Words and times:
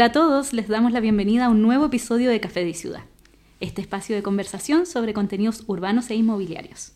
Hola 0.00 0.06
a 0.06 0.12
todos, 0.12 0.54
les 0.54 0.66
damos 0.66 0.92
la 0.92 1.00
bienvenida 1.00 1.44
a 1.44 1.48
un 1.50 1.60
nuevo 1.60 1.84
episodio 1.84 2.30
de 2.30 2.40
Café 2.40 2.64
de 2.64 2.72
Ciudad, 2.72 3.02
este 3.60 3.82
espacio 3.82 4.16
de 4.16 4.22
conversación 4.22 4.86
sobre 4.86 5.12
contenidos 5.12 5.62
urbanos 5.66 6.08
e 6.08 6.14
inmobiliarios. 6.14 6.94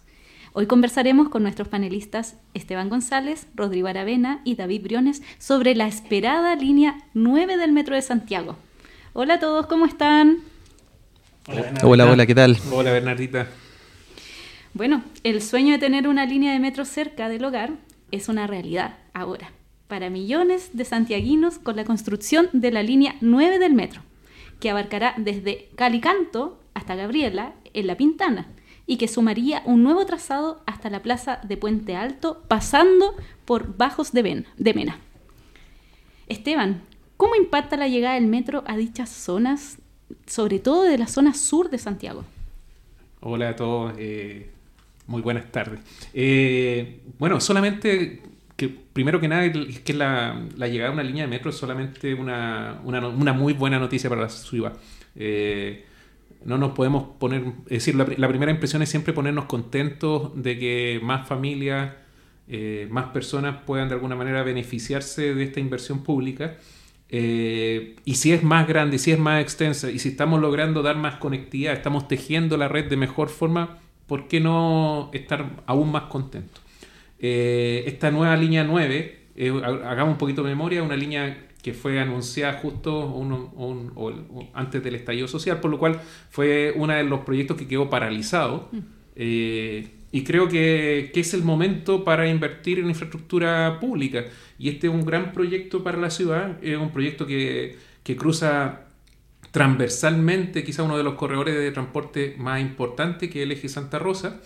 Hoy 0.55 0.65
conversaremos 0.65 1.29
con 1.29 1.43
nuestros 1.43 1.69
panelistas 1.69 2.39
Esteban 2.55 2.89
González, 2.89 3.47
Rodrigo 3.55 3.89
Aravena 3.89 4.41
y 4.45 4.55
David 4.55 4.85
Briones 4.85 5.21
sobre 5.37 5.75
la 5.75 5.87
esperada 5.87 6.57
línea 6.57 6.97
9 7.13 7.59
del 7.59 7.73
Metro 7.73 7.95
de 7.95 8.01
Santiago. 8.01 8.57
Hola 9.13 9.35
a 9.35 9.39
todos, 9.39 9.67
¿cómo 9.67 9.85
están? 9.85 10.39
Hola, 11.83 12.11
hola, 12.11 12.25
¿qué 12.25 12.35
tal? 12.35 12.57
Hola, 12.73 12.91
Bernardita. 12.91 13.49
Bueno, 14.73 15.05
el 15.25 15.43
sueño 15.43 15.73
de 15.73 15.79
tener 15.79 16.09
una 16.09 16.25
línea 16.25 16.55
de 16.55 16.59
metro 16.59 16.87
cerca 16.87 17.29
del 17.29 17.45
hogar 17.45 17.75
es 18.13 18.31
una 18.31 18.47
realidad 18.47 18.97
ahora 19.13 19.53
para 19.89 20.11
millones 20.11 20.71
de 20.73 20.85
santiaguinos 20.85 21.59
con 21.59 21.77
la 21.77 21.85
construcción 21.85 22.49
de 22.53 22.71
la 22.71 22.83
línea 22.83 23.17
9 23.21 23.59
del 23.59 23.75
metro, 23.75 24.03
que 24.61 24.71
abarcará 24.71 25.15
desde 25.17 25.69
Calicanto 25.77 26.59
hasta 26.75 26.95
Gabriela 26.95 27.55
en 27.73 27.87
La 27.87 27.97
Pintana 27.97 28.49
y 28.87 28.97
que 28.97 29.09
sumaría 29.09 29.63
un 29.65 29.83
nuevo 29.83 30.05
trazado 30.05 30.63
hasta 30.67 30.91
la 30.91 31.03
plaza 31.03 31.41
de 31.43 31.57
Puente 31.57 31.97
Alto, 31.97 32.43
pasando 32.49 33.15
por 33.45 33.77
Bajos 33.77 34.13
de, 34.13 34.45
de 34.57 34.75
Mena. 34.75 34.99
Esteban, 36.29 36.83
¿cómo 37.17 37.35
impacta 37.35 37.77
la 37.77 37.89
llegada 37.89 38.15
del 38.15 38.27
metro 38.27 38.63
a 38.67 38.77
dichas 38.77 39.11
zonas, 39.11 39.79
sobre 40.27 40.59
todo 40.59 40.83
de 40.83 40.99
la 40.99 41.07
zona 41.07 41.35
sur 41.35 41.71
de 41.71 41.79
Santiago? 41.79 42.25
Hola 43.21 43.51
a 43.51 43.57
todos, 43.57 43.95
eh, 43.99 44.51
muy 45.07 45.23
buenas 45.23 45.51
tardes. 45.51 45.81
Eh, 46.13 47.01
bueno, 47.19 47.41
solamente 47.41 48.21
que 48.57 48.69
primero 48.69 49.21
que 49.21 49.29
nada 49.29 49.51
que 49.53 49.95
la, 49.95 50.49
llegada 50.57 50.91
de 50.91 50.95
una 50.95 51.03
línea 51.03 51.25
de 51.25 51.29
metro 51.29 51.51
es 51.51 51.57
solamente 51.57 52.15
una, 52.15 52.81
muy 53.35 53.53
buena 53.53 53.79
noticia 53.79 54.09
para 54.09 54.23
la 54.23 54.29
ciudad. 54.29 54.75
Eh, 55.17 55.85
no 56.45 56.59
nos 56.59 56.73
podemos 56.73 57.17
poner, 57.19 57.43
es 57.67 57.85
decir, 57.85 57.95
la, 57.95 58.29
primera 58.29 58.53
impresión 58.53 58.83
es 58.83 58.91
siempre 58.91 59.13
ponernos 59.13 59.47
contentos 59.47 60.31
de 60.41 60.59
que 60.59 61.01
más 61.03 61.27
familias, 61.27 61.95
eh, 62.49 62.87
más 62.91 63.07
personas 63.07 63.63
puedan 63.65 63.89
de 63.89 63.95
alguna 63.95 64.15
manera 64.15 64.43
beneficiarse 64.43 65.35
de 65.35 65.43
esta 65.43 65.61
inversión 65.61 66.05
pública. 66.05 66.57
Eh, 67.09 67.97
y 68.05 68.17
si 68.17 68.33
es 68.33 68.43
más 68.43 68.69
grande, 68.69 68.99
si 68.99 69.13
es 69.13 69.19
más 69.19 69.41
extensa, 69.43 69.91
y 69.91 69.99
si 69.99 70.11
estamos 70.11 70.41
logrando 70.41 70.83
dar 70.83 70.97
más 70.97 71.17
conectividad, 71.17 71.73
estamos 71.73 72.09
tejiendo 72.09 72.57
la 72.57 72.69
red 72.69 72.89
de 72.89 72.97
mejor 72.97 73.31
forma, 73.31 73.79
¿por 74.07 74.29
qué 74.29 74.41
no 74.41 75.11
estar 75.13 75.63
aún 75.67 75.93
más 75.93 76.05
contentos? 76.05 76.64
Eh, 77.27 77.85
esta 77.87 78.11
nueva 78.11 78.37
línea 78.37 78.65
9, 78.65 79.19
eh, 79.35 79.51
hagamos 79.65 80.13
un 80.13 80.19
poquito 80.19 80.43
de 80.43 80.51
memoria, 80.51 80.83
una 80.83 80.95
línea 80.95 81.49
que 81.63 81.73
fue 81.73 81.99
anunciada 81.99 82.61
justo 82.61 83.19
antes 84.53 84.85
del 84.85 84.95
estallido 84.95 85.27
social, 85.27 85.59
por 85.59 85.71
lo 85.71 85.79
cual 85.79 86.03
fue 86.29 86.75
uno 86.77 86.93
de 86.93 87.03
los 87.03 87.21
proyectos 87.21 87.57
que 87.57 87.67
quedó 87.67 87.89
paralizado. 87.89 88.69
Mm. 88.71 88.79
Eh, 89.17 89.89
y 90.13 90.23
creo 90.23 90.51
que, 90.51 91.13
es 91.15 91.33
el 91.33 91.43
momento 91.45 92.05
para 92.05 92.29
invertir 92.29 92.79
en 92.79 92.91
infraestructura 92.91 93.79
pública. 93.81 94.27
Y 94.59 94.69
este 94.69 94.89
es 94.89 94.93
un 94.93 95.07
gran 95.07 95.33
proyecto 95.33 95.83
para 95.83 95.97
la 95.97 96.11
ciudad, 96.11 96.63
es 96.63 96.77
un 96.77 96.91
proyecto 96.91 97.27
que, 97.27 97.79
que 98.03 98.17
cruza 98.17 98.83
transversalmente 99.51 100.63
quizá 100.63 100.83
uno 100.83 100.99
de 100.99 101.05
los 101.05 101.15
corredores 101.15 101.55
de 101.55 101.71
transporte 101.71 102.35
más 102.37 102.61
importantes 102.61 103.31
que 103.31 103.39
es 103.39 103.45
el 103.45 103.53
eje 103.53 103.71
Santa 103.71 103.99
Rosa 103.99 104.43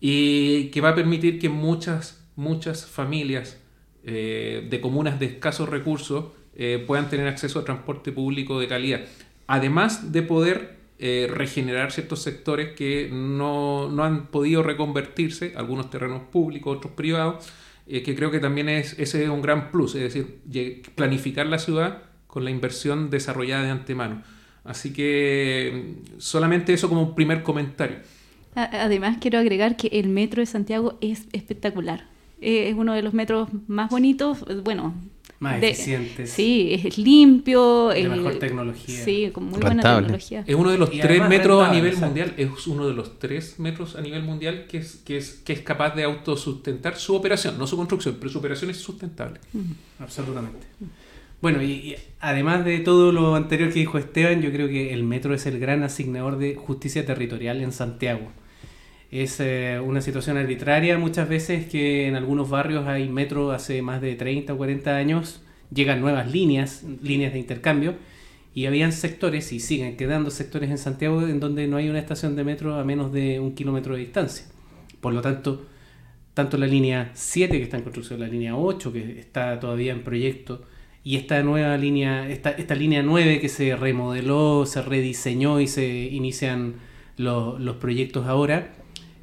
y 0.00 0.70
que 0.70 0.80
va 0.80 0.90
a 0.90 0.94
permitir 0.94 1.38
que 1.38 1.48
muchas, 1.48 2.24
muchas 2.36 2.86
familias 2.86 3.58
eh, 4.02 4.66
de 4.68 4.80
comunas 4.80 5.20
de 5.20 5.26
escasos 5.26 5.68
recursos 5.68 6.26
eh, 6.56 6.82
puedan 6.86 7.10
tener 7.10 7.26
acceso 7.26 7.58
a 7.58 7.64
transporte 7.64 8.12
público 8.12 8.58
de 8.58 8.66
calidad. 8.66 9.00
Además 9.46 10.12
de 10.12 10.22
poder 10.22 10.76
eh, 10.98 11.28
regenerar 11.30 11.92
ciertos 11.92 12.22
sectores 12.22 12.72
que 12.74 13.10
no, 13.12 13.90
no, 13.90 14.04
han 14.04 14.28
podido 14.28 14.62
reconvertirse, 14.62 15.52
algunos 15.56 15.90
terrenos 15.90 16.22
públicos, 16.22 16.78
otros 16.78 16.94
privados, 16.94 17.46
que 17.86 18.14
creo 18.14 18.30
que 18.30 18.38
también 18.38 18.68
es, 18.68 18.96
ese 19.00 19.24
es 19.24 19.28
un 19.28 19.42
gran 19.42 19.72
plus, 19.72 19.96
es 19.96 20.14
decir, 20.14 20.38
planificar 20.94 21.46
la 21.46 21.58
ciudad 21.58 22.04
con 22.28 22.44
la 22.44 22.50
inversión 22.52 23.10
desarrollada 23.10 23.64
de 23.64 23.70
antemano. 23.70 24.22
Así 24.62 24.92
que 24.92 25.96
solamente 26.18 26.72
eso 26.72 26.88
como 26.88 27.02
un 27.02 27.14
primer 27.16 27.42
comentario. 27.42 27.96
Además, 28.54 29.18
quiero 29.20 29.38
agregar 29.38 29.76
que 29.76 29.88
el 29.88 30.08
metro 30.08 30.40
de 30.40 30.46
Santiago 30.46 30.98
es 31.00 31.26
espectacular. 31.32 32.06
Eh, 32.40 32.70
es 32.70 32.74
uno 32.74 32.94
de 32.94 33.02
los 33.02 33.14
metros 33.14 33.48
más 33.68 33.90
bonitos, 33.90 34.44
bueno. 34.64 34.94
Más 35.38 35.62
eficientes. 35.62 36.30
Sí, 36.30 36.70
es 36.72 36.98
limpio. 36.98 37.88
De 37.88 38.06
mejor 38.08 38.38
tecnología. 38.38 39.04
Sí, 39.04 39.30
con 39.32 39.44
muy 39.44 39.58
buena 39.58 39.82
tecnología. 39.82 40.44
Es 40.46 40.54
uno 40.54 40.70
de 40.70 40.76
los 40.76 40.90
tres 40.90 41.28
metros 41.28 41.66
a 41.66 41.72
nivel 41.72 41.96
mundial, 41.96 42.34
es 42.36 42.66
uno 42.66 42.86
de 42.86 42.94
los 42.94 43.18
tres 43.18 43.58
metros 43.58 43.96
a 43.96 44.02
nivel 44.02 44.22
mundial 44.22 44.66
que 44.68 44.78
es, 44.78 44.96
que 44.96 45.16
es, 45.16 45.40
que 45.44 45.54
es 45.54 45.60
capaz 45.60 45.94
de 45.94 46.04
autosustentar 46.04 46.96
su 46.96 47.14
operación, 47.14 47.56
no 47.58 47.66
su 47.66 47.76
construcción, 47.76 48.16
pero 48.18 48.30
su 48.30 48.38
operación 48.38 48.70
es 48.70 48.78
sustentable. 48.78 49.40
Absolutamente. 49.98 50.66
Bueno, 51.40 51.62
y, 51.62 51.96
además 52.20 52.64
de 52.66 52.80
todo 52.80 53.12
lo 53.12 53.34
anterior 53.34 53.72
que 53.72 53.80
dijo 53.80 53.96
Esteban, 53.96 54.42
yo 54.42 54.52
creo 54.52 54.68
que 54.68 54.92
el 54.92 55.04
metro 55.04 55.32
es 55.34 55.46
el 55.46 55.58
gran 55.58 55.82
asignador 55.82 56.36
de 56.36 56.54
justicia 56.54 57.06
territorial 57.06 57.62
en 57.62 57.72
Santiago. 57.72 58.30
Es 59.10 59.40
eh, 59.40 59.80
una 59.82 60.02
situación 60.02 60.36
arbitraria 60.36 60.98
muchas 60.98 61.28
veces 61.28 61.66
que 61.66 62.06
en 62.06 62.14
algunos 62.14 62.50
barrios 62.50 62.86
hay 62.86 63.08
metro 63.08 63.52
hace 63.52 63.80
más 63.82 64.02
de 64.02 64.14
30 64.16 64.52
o 64.52 64.56
40 64.58 64.94
años, 64.96 65.42
llegan 65.72 66.00
nuevas 66.00 66.30
líneas, 66.30 66.84
líneas 67.02 67.32
de 67.32 67.38
intercambio, 67.38 67.94
y 68.54 68.66
habían 68.66 68.92
sectores, 68.92 69.52
y 69.52 69.60
siguen 69.60 69.96
quedando 69.96 70.30
sectores 70.30 70.70
en 70.70 70.78
Santiago 70.78 71.22
en 71.22 71.40
donde 71.40 71.66
no 71.68 71.76
hay 71.78 71.88
una 71.88 72.00
estación 72.00 72.36
de 72.36 72.44
metro 72.44 72.74
a 72.74 72.84
menos 72.84 73.12
de 73.12 73.40
un 73.40 73.54
kilómetro 73.54 73.94
de 73.94 74.00
distancia. 74.00 74.46
Por 75.00 75.14
lo 75.14 75.22
tanto, 75.22 75.66
tanto 76.34 76.58
la 76.58 76.66
línea 76.66 77.10
7 77.14 77.56
que 77.56 77.62
está 77.64 77.78
en 77.78 77.84
construcción, 77.84 78.20
la 78.20 78.28
línea 78.28 78.56
8 78.56 78.92
que 78.92 79.20
está 79.20 79.58
todavía 79.58 79.92
en 79.92 80.02
proyecto, 80.04 80.66
y 81.02 81.16
esta 81.16 81.42
nueva 81.42 81.76
línea, 81.76 82.28
esta, 82.28 82.50
esta 82.50 82.74
línea 82.74 83.02
9 83.02 83.40
que 83.40 83.48
se 83.48 83.74
remodeló, 83.76 84.66
se 84.66 84.82
rediseñó 84.82 85.60
y 85.60 85.66
se 85.66 85.86
inician 85.86 86.74
los 87.16 87.76
proyectos 87.76 88.26
ahora, 88.26 88.72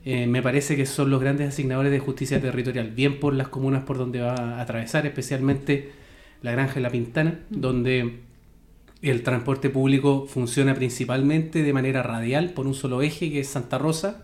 eh, 0.06 0.26
me 0.28 0.42
parece 0.42 0.76
que 0.76 0.86
son 0.86 1.10
los 1.10 1.20
grandes 1.20 1.50
asignadores 1.50 1.92
de 1.92 2.00
justicia 2.00 2.40
territorial, 2.40 2.92
bien 2.92 3.20
por 3.20 3.34
las 3.34 3.50
comunas 3.50 3.84
por 3.84 3.98
donde 3.98 4.22
va 4.22 4.36
a 4.36 4.62
atravesar, 4.62 5.06
especialmente 5.06 5.92
la 6.42 6.52
Granja 6.52 6.76
de 6.76 6.82
la 6.82 6.90
Pintana, 6.90 7.40
donde 7.50 8.20
el 9.02 9.24
transporte 9.24 9.70
público 9.70 10.26
funciona 10.28 10.74
principalmente 10.74 11.62
de 11.62 11.74
manera 11.74 12.04
radial 12.04 12.52
por 12.52 12.68
un 12.68 12.74
solo 12.74 13.02
eje 13.02 13.32
que 13.32 13.42
es 13.42 13.48
Santa 13.48 13.78
Rosa, 13.78 14.24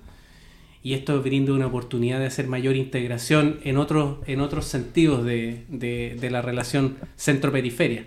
y 0.84 0.94
esto 0.94 1.22
brinda 1.24 1.54
una 1.54 1.68
oportunidad 1.68 2.20
de 2.20 2.26
hacer 2.26 2.48
mayor 2.48 2.76
integración 2.76 3.60
en 3.64 3.78
otros, 3.78 4.18
en 4.28 4.42
otros 4.42 4.66
sentidos 4.66 5.24
de, 5.24 5.64
de, 5.70 6.30
la 6.30 6.42
relación 6.42 6.98
centro-periferia 7.16 8.06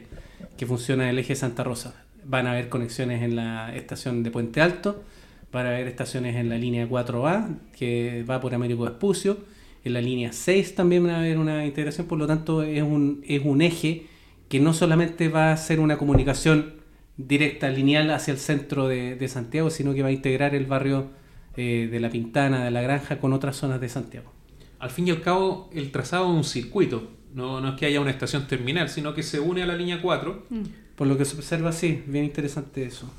que 0.58 0.66
funciona 0.66 1.04
en 1.04 1.10
el 1.10 1.18
eje 1.18 1.34
Santa 1.34 1.64
Rosa. 1.64 2.04
Van 2.24 2.46
a 2.46 2.52
haber 2.52 2.68
conexiones 2.68 3.22
en 3.22 3.34
la 3.34 3.74
estación 3.74 4.22
de 4.22 4.30
Puente 4.30 4.60
Alto, 4.60 5.02
van 5.50 5.66
a 5.66 5.70
haber 5.70 5.88
estaciones 5.88 6.36
en 6.36 6.50
la 6.50 6.58
línea 6.58 6.86
4A 6.86 7.56
que 7.74 8.24
va 8.28 8.40
por 8.42 8.54
Américo 8.54 8.82
Vespucio, 8.82 9.38
en 9.82 9.94
la 9.94 10.02
línea 10.02 10.32
6 10.32 10.74
también 10.74 11.06
va 11.06 11.12
a 11.12 11.18
haber 11.20 11.38
una 11.38 11.64
integración, 11.64 12.06
por 12.06 12.18
lo 12.18 12.26
tanto 12.26 12.62
es 12.62 12.82
un, 12.82 13.24
es 13.26 13.40
un 13.42 13.62
eje 13.62 14.06
que 14.50 14.60
no 14.60 14.74
solamente 14.74 15.28
va 15.28 15.50
a 15.50 15.56
ser 15.56 15.80
una 15.80 15.96
comunicación 15.96 16.74
directa, 17.16 17.70
lineal 17.70 18.10
hacia 18.10 18.32
el 18.32 18.38
centro 18.38 18.86
de, 18.86 19.16
de 19.16 19.28
Santiago, 19.28 19.70
sino 19.70 19.94
que 19.94 20.02
va 20.02 20.08
a 20.08 20.12
integrar 20.12 20.54
el 20.54 20.66
barrio 20.66 21.08
eh, 21.56 21.88
de 21.90 22.00
la 22.00 22.10
Pintana, 22.10 22.64
de 22.64 22.70
la 22.70 22.82
Granja, 22.82 23.18
con 23.18 23.32
otras 23.32 23.56
zonas 23.56 23.80
de 23.80 23.88
Santiago. 23.88 24.32
Al 24.78 24.90
fin 24.90 25.08
y 25.08 25.10
al 25.10 25.22
cabo, 25.22 25.70
el 25.72 25.90
trazado 25.90 26.30
es 26.30 26.36
un 26.36 26.44
circuito, 26.44 27.10
no, 27.34 27.60
no 27.60 27.70
es 27.70 27.74
que 27.74 27.86
haya 27.86 28.00
una 28.00 28.10
estación 28.10 28.46
terminal, 28.46 28.88
sino 28.88 29.14
que 29.14 29.22
se 29.22 29.40
une 29.40 29.62
a 29.62 29.66
la 29.66 29.76
línea 29.76 30.00
4. 30.00 30.46
Mm. 30.48 30.62
Por 30.96 31.06
lo 31.06 31.18
que 31.18 31.26
se 31.26 31.36
observa, 31.36 31.70
sí, 31.72 32.02
bien 32.06 32.24
interesante 32.24 32.84
eso. 32.84 33.12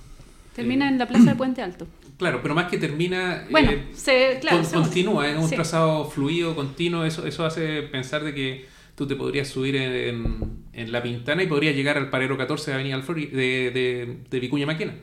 Termina 0.55 0.89
en 0.89 0.97
la 0.97 1.07
plaza 1.07 1.31
de 1.31 1.35
Puente 1.37 1.61
Alto. 1.61 1.87
Claro, 2.17 2.39
pero 2.41 2.55
más 2.55 2.65
que 2.65 2.79
termina, 2.79 3.45
bueno, 3.51 3.69
eh, 3.69 3.89
se, 3.93 4.39
continúa, 4.73 5.29
es 5.29 5.37
un 5.37 5.49
trazado 5.51 6.09
fluido, 6.09 6.55
continuo, 6.55 7.05
eso, 7.05 7.27
eso 7.27 7.45
hace 7.45 7.83
pensar 7.83 8.23
de 8.23 8.33
que 8.33 8.65
tú 8.95 9.05
te 9.05 9.15
podrías 9.15 9.47
subir 9.47 9.75
en, 9.75 10.63
en, 10.73 10.91
La 10.91 11.03
Pintana 11.03 11.43
y 11.43 11.47
podrías 11.47 11.75
llegar 11.75 11.95
al 11.97 12.09
Parero 12.09 12.35
14 12.35 12.71
de 12.71 12.73
Avenida 12.73 12.97
de, 12.97 13.71
de, 13.71 14.17
de 14.27 14.39
Vicuña 14.39 14.65
Maquena, 14.65 14.95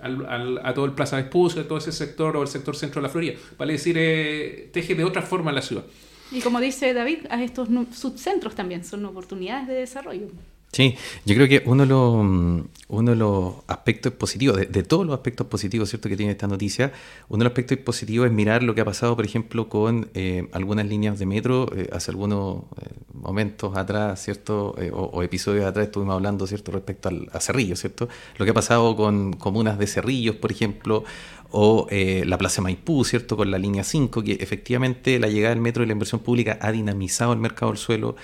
al, 0.00 0.60
a 0.64 0.74
todo 0.74 0.84
el 0.84 0.92
Plaza 0.92 1.16
Vespucio, 1.16 1.62
a 1.62 1.68
todo 1.68 1.78
ese 1.78 1.92
sector 1.92 2.36
o 2.36 2.42
el 2.42 2.48
sector 2.48 2.76
centro 2.76 3.00
de 3.00 3.08
la 3.08 3.12
Florida. 3.12 3.34
Vale 3.58 3.74
decir, 3.74 3.96
eh, 3.98 4.70
teje 4.72 4.94
de 4.94 5.04
otra 5.04 5.22
forma 5.22 5.52
la 5.52 5.62
ciudad. 5.62 5.84
Y 6.32 6.40
como 6.40 6.60
dice 6.60 6.94
David, 6.94 7.26
a 7.30 7.42
estos 7.42 7.68
subcentros 7.92 8.54
también 8.54 8.84
son 8.84 9.04
oportunidades 9.04 9.66
de 9.66 9.74
desarrollo. 9.74 10.28
Sí, 10.72 10.96
yo 11.26 11.34
creo 11.34 11.48
que 11.48 11.62
uno 11.66 11.82
de 11.82 11.88
los, 11.88 12.24
mm, 12.24 12.60
uno 12.90 13.10
de 13.10 13.16
los 13.16 13.54
aspectos 13.66 14.12
positivos, 14.12 14.56
de, 14.56 14.82
todos 14.84 15.04
los 15.04 15.14
aspectos 15.14 15.48
positivos 15.48 15.88
¿cierto? 15.88 16.08
que 16.08 16.16
tiene 16.16 16.32
esta 16.32 16.46
noticia, 16.46 16.92
uno 17.28 17.38
de 17.38 17.44
los 17.44 17.50
aspectos 17.52 17.78
positivos 17.78 18.26
es 18.26 18.32
mirar 18.32 18.62
lo 18.62 18.74
que 18.74 18.80
ha 18.80 18.84
pasado, 18.84 19.16
por 19.16 19.24
ejemplo, 19.24 19.68
con 19.68 20.10
eh, 20.14 20.48
algunas 20.52 20.86
líneas 20.86 21.18
de 21.18 21.26
metro. 21.26 21.68
Eh, 21.74 21.88
hace 21.92 22.12
algunos 22.12 22.64
eh, 22.80 22.88
momentos 23.14 23.76
atrás, 23.76 24.22
¿cierto? 24.22 24.76
O, 24.92 25.22
episodios 25.22 25.66
atrás 25.66 25.86
estuvimos 25.86 26.14
hablando, 26.14 26.46
¿cierto?, 26.46 26.70
respecto 26.72 27.08
al, 27.08 27.28
a 27.32 27.40
Cerrillo, 27.40 27.74
¿cierto? 27.74 28.08
Lo 28.38 28.44
que 28.44 28.52
ha 28.52 28.54
pasado 28.54 28.94
con 28.94 29.32
comunas 29.34 29.78
de 29.78 29.86
Cerrillos, 29.88 30.36
por 30.36 30.52
ejemplo, 30.52 31.04
o 31.52 31.88
la 31.90 32.38
Plaza 32.38 32.62
Maipú, 32.62 33.04
¿cierto?, 33.04 33.36
con 33.36 33.50
la 33.50 33.58
línea 33.58 33.82
5, 33.82 34.22
que 34.22 34.32
efectivamente 34.34 35.18
la 35.18 35.26
llegada 35.26 35.52
del 35.54 35.62
metro 35.62 35.82
y 35.82 35.86
la 35.86 35.92
inversión 35.92 36.20
pública 36.20 36.58
ha 36.62 36.70
dinamizado 36.70 37.32
el 37.32 37.40
mercado 37.40 37.72
del 37.72 37.78
suelo, 37.78 38.14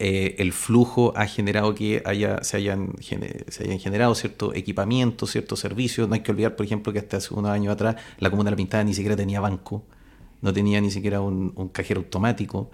eh, 0.00 0.34
el 0.38 0.52
flujo 0.52 1.12
ha 1.16 1.26
generado 1.26 1.74
que 1.74 2.02
haya, 2.04 2.42
se, 2.42 2.56
hayan, 2.56 2.94
se 3.00 3.64
hayan 3.64 3.78
generado 3.78 4.14
ciertos 4.14 4.54
equipamientos, 4.56 5.30
ciertos 5.30 5.60
servicios. 5.60 6.08
No 6.08 6.14
hay 6.14 6.20
que 6.20 6.32
olvidar, 6.32 6.56
por 6.56 6.66
ejemplo, 6.66 6.92
que 6.92 6.98
hasta 6.98 7.18
hace 7.18 7.32
unos 7.32 7.50
años 7.50 7.72
atrás 7.72 7.96
la 8.18 8.30
Comuna 8.30 8.48
de 8.48 8.52
La 8.52 8.56
Pintada 8.56 8.82
ni 8.82 8.94
siquiera 8.94 9.16
tenía 9.16 9.40
banco, 9.40 9.84
no 10.42 10.52
tenía 10.52 10.80
ni 10.80 10.90
siquiera 10.90 11.20
un, 11.20 11.52
cajero 11.72 12.00
automático. 12.00 12.70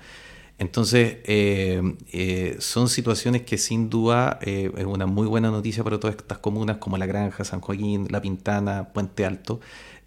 Entonces, 0.59 1.19
eh, 1.25 1.83
eh, 2.13 2.57
son 2.59 2.89
situaciones 2.89 3.43
que 3.43 3.59
sin 3.59 3.89
duda 3.91 4.39
es 4.43 4.85
una 4.85 5.07
muy 5.07 5.27
buena 5.27 5.51
noticia 5.51 5.83
para 5.85 5.99
todas 5.99 6.17
estas 6.17 6.39
comunas 6.39 6.79
como 6.79 6.99
La 6.99 7.07
Granja, 7.07 7.45
San 7.45 7.61
Joaquín, 7.61 8.09
La 8.11 8.21
Pintana, 8.21 8.93
Puente 8.93 9.25
Alto, 9.25 9.61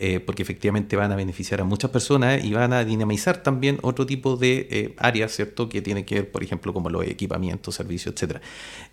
eh, 0.06 0.20
porque 0.20 0.44
efectivamente 0.44 0.98
van 0.98 1.14
a 1.14 1.16
beneficiar 1.16 1.62
a 1.62 1.64
muchas 1.64 1.90
personas 1.90 2.44
y 2.44 2.52
van 2.52 2.74
a 2.74 2.84
dinamizar 2.84 3.42
también 3.42 3.80
otro 3.84 4.06
tipo 4.06 4.36
de 4.36 4.68
eh, 4.70 4.96
áreas, 4.98 5.32
¿cierto?, 5.32 5.70
que 5.70 5.82
tienen 5.82 6.04
que 6.04 6.16
ver, 6.16 6.30
por 6.30 6.44
ejemplo, 6.44 6.74
como 6.74 6.90
los 6.90 7.08
equipamientos, 7.08 7.76
servicios, 7.76 8.14
etc. 8.22 8.42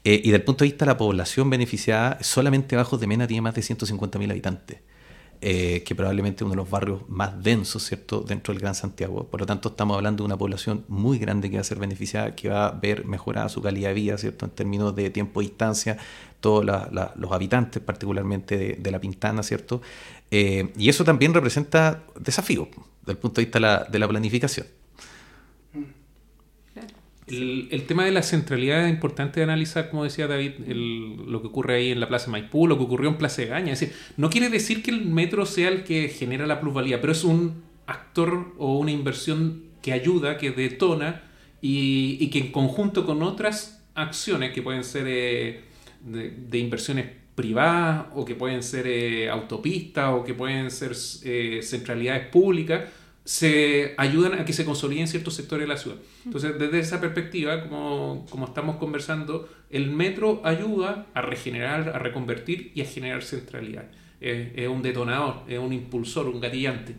Eh, 0.05 0.21
y 0.23 0.29
desde 0.29 0.37
el 0.37 0.45
punto 0.45 0.63
de 0.63 0.71
vista 0.71 0.85
de 0.85 0.93
la 0.93 0.97
población 0.97 1.51
beneficiada, 1.51 2.19
solamente 2.21 2.77
Bajos 2.77 3.01
de 3.01 3.09
Mena 3.09 3.27
tiene 3.27 3.41
más 3.41 3.57
de 3.57 3.63
150.000 3.63 4.31
habitantes. 4.31 4.79
Que 5.41 5.95
probablemente 5.97 6.45
uno 6.45 6.53
de 6.53 6.57
los 6.59 6.71
barrios 6.71 7.01
más 7.09 7.43
densos, 7.43 7.85
¿cierto?, 7.85 8.21
dentro 8.21 8.53
del 8.53 8.61
Gran 8.61 8.75
Santiago. 8.75 9.27
Por 9.27 9.41
lo 9.41 9.47
tanto, 9.47 9.71
estamos 9.71 9.97
hablando 9.97 10.23
de 10.23 10.27
una 10.27 10.37
población 10.37 10.85
muy 10.89 11.19
grande 11.19 11.49
que 11.49 11.57
va 11.57 11.63
a 11.63 11.65
ser 11.65 11.79
beneficiada, 11.79 12.35
que 12.35 12.49
va 12.51 12.67
a 12.67 12.71
ver 12.73 13.07
mejorada 13.07 13.49
su 13.49 13.63
calidad 13.63 13.89
de 13.89 13.95
vida, 13.95 14.19
¿cierto?, 14.19 14.45
en 14.45 14.51
términos 14.51 14.95
de 14.95 15.11
tiempo 15.11 15.41
y 15.41 15.47
distancia, 15.47 15.97
todos 16.41 16.65
los 16.65 17.33
habitantes, 17.33 17.83
particularmente 17.83 18.77
de, 18.77 18.91
La 18.91 19.01
Pintana, 19.01 19.43
¿cierto? 19.43 19.81
Eh, 20.31 20.73
y 20.77 20.89
eso 20.89 21.05
también 21.05 21.35
representa 21.35 22.03
desafío 22.19 22.69
desde 23.01 23.13
el 23.13 23.19
punto 23.19 23.41
de 23.41 23.45
vista 23.45 23.87
de 23.91 23.99
la, 23.99 24.09
planificación. 24.09 24.67
El, 27.31 27.85
tema 27.87 28.05
de 28.05 28.11
la 28.11 28.23
centralidad 28.23 28.85
es 28.85 28.91
importante 28.91 29.41
de 29.41 29.45
analizar, 29.45 29.91
como 29.91 30.05
decía 30.05 30.27
David, 30.27 30.53
lo 30.67 31.41
que 31.41 31.49
ocurre 31.49 31.77
ahí 31.77 31.91
en 31.91 32.01
la 32.01 32.09
Plaza 32.09 32.31
Maipú, 32.31 32.67
lo 32.67 32.77
que 32.77 32.85
ocurrió 32.85 33.09
en 33.09 33.17
Plaza 33.17 33.45
Gaña. 33.45 33.73
Es 33.73 33.81
decir, 33.81 33.97
no 34.17 34.31
quiere 34.31 34.49
decir 34.49 34.83
que 34.83 34.91
el 34.91 35.05
metro 35.07 35.47
sea 35.47 35.69
el 35.69 35.85
que 35.85 36.09
genera 36.09 36.47
la 36.47 36.61
plusvalía, 36.61 37.01
pero 37.01 37.13
es 37.13 37.25
un 37.25 37.63
actor 37.87 38.55
o 38.59 38.79
una 38.79 38.91
inversión 38.91 39.65
que 39.83 39.93
ayuda, 39.93 40.37
que 40.37 40.51
detona 40.51 41.23
y, 41.61 42.29
que 42.31 42.39
en 42.39 42.53
conjunto 42.53 43.05
con 43.05 43.23
otras 43.23 43.83
acciones 43.95 44.53
que 44.53 44.63
pueden 44.63 44.85
ser 44.85 45.05
eh, 45.09 45.61
de, 46.01 46.59
inversiones 46.59 47.07
privadas 47.35 48.07
o 48.15 48.25
que 48.25 48.35
pueden 48.35 48.63
ser 48.63 48.87
eh, 48.87 49.29
autopistas 49.29 50.13
o 50.13 50.25
que 50.25 50.35
pueden 50.35 50.71
ser 50.71 50.93
eh, 51.25 51.61
centralidades 51.63 52.29
públicas, 52.29 52.85
se 53.31 53.95
ayudan 53.97 54.41
a 54.41 54.45
que 54.45 54.53
se 54.53 54.65
consoliden 54.65 55.07
ciertos 55.07 55.35
sectores 55.35 55.63
de 55.63 55.73
la 55.73 55.79
ciudad. 55.79 55.99
Entonces, 56.25 56.59
desde 56.59 56.81
esa 56.81 57.01
perspectiva, 57.01 57.63
como, 57.63 58.27
como 58.29 58.47
estamos 58.47 58.75
conversando, 58.79 59.49
el 59.71 59.93
metro 59.93 60.41
ayuda 60.43 61.07
a 61.15 61.23
regenerar, 61.23 61.91
a 61.91 62.01
reconvertir 62.01 62.73
y 62.75 62.81
a 62.81 62.87
generar 62.87 63.23
centralidad. 63.23 63.85
es 64.21 64.67
un 64.67 64.83
detonador, 64.83 65.45
es 65.47 65.61
un 65.61 65.73
impulsor, 65.73 66.27
un 66.27 66.41
gatillante. 66.41 66.97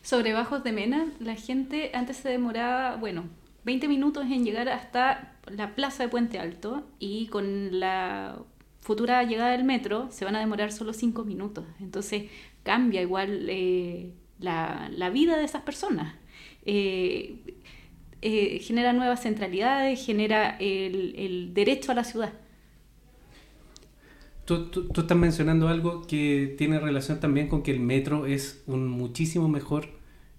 Sobre 0.00 0.32
Bajos 0.32 0.64
de 0.64 0.72
Mena, 0.72 1.12
la 1.20 1.34
gente 1.34 1.90
antes 1.92 2.16
se 2.16 2.30
demoraba, 2.30 2.96
bueno, 2.96 3.24
20 3.64 3.86
minutos 3.86 4.24
en 4.24 4.46
llegar 4.46 4.70
hasta 4.70 5.36
la 5.46 5.74
plaza 5.74 6.04
de 6.04 6.08
Puente 6.08 6.38
Alto 6.38 6.86
y 6.98 7.26
con 7.26 7.80
la 7.80 8.38
futura 8.80 9.22
llegada 9.24 9.50
del 9.50 9.64
metro 9.64 10.08
se 10.10 10.24
van 10.24 10.36
a 10.36 10.40
demorar 10.40 10.72
solo 10.72 10.94
5 10.94 11.22
minutos. 11.26 11.66
Entonces 11.80 12.30
cambia 12.62 13.02
igual 13.02 13.46
eh, 13.50 14.14
la, 14.38 14.90
la, 14.94 15.10
vida 15.10 15.36
de 15.36 15.44
esas 15.44 15.62
personas. 15.62 16.14
Eh, 16.64 17.36
eh, 18.22 18.58
genera 18.60 18.92
nuevas 18.92 19.22
centralidades, 19.22 20.04
genera 20.04 20.56
el, 20.58 21.14
el, 21.16 21.54
derecho 21.54 21.92
a 21.92 21.94
la 21.94 22.04
ciudad. 22.04 22.32
Tú, 24.44 24.66
tú, 24.66 24.88
tú, 24.88 25.02
estás 25.02 25.16
mencionando 25.16 25.68
algo 25.68 26.06
que 26.06 26.54
tiene 26.58 26.78
relación 26.78 27.20
también 27.20 27.48
con 27.48 27.62
que 27.62 27.70
el 27.70 27.80
metro 27.80 28.26
es 28.26 28.62
un 28.66 28.88
muchísimo 28.88 29.48
mejor 29.48 29.88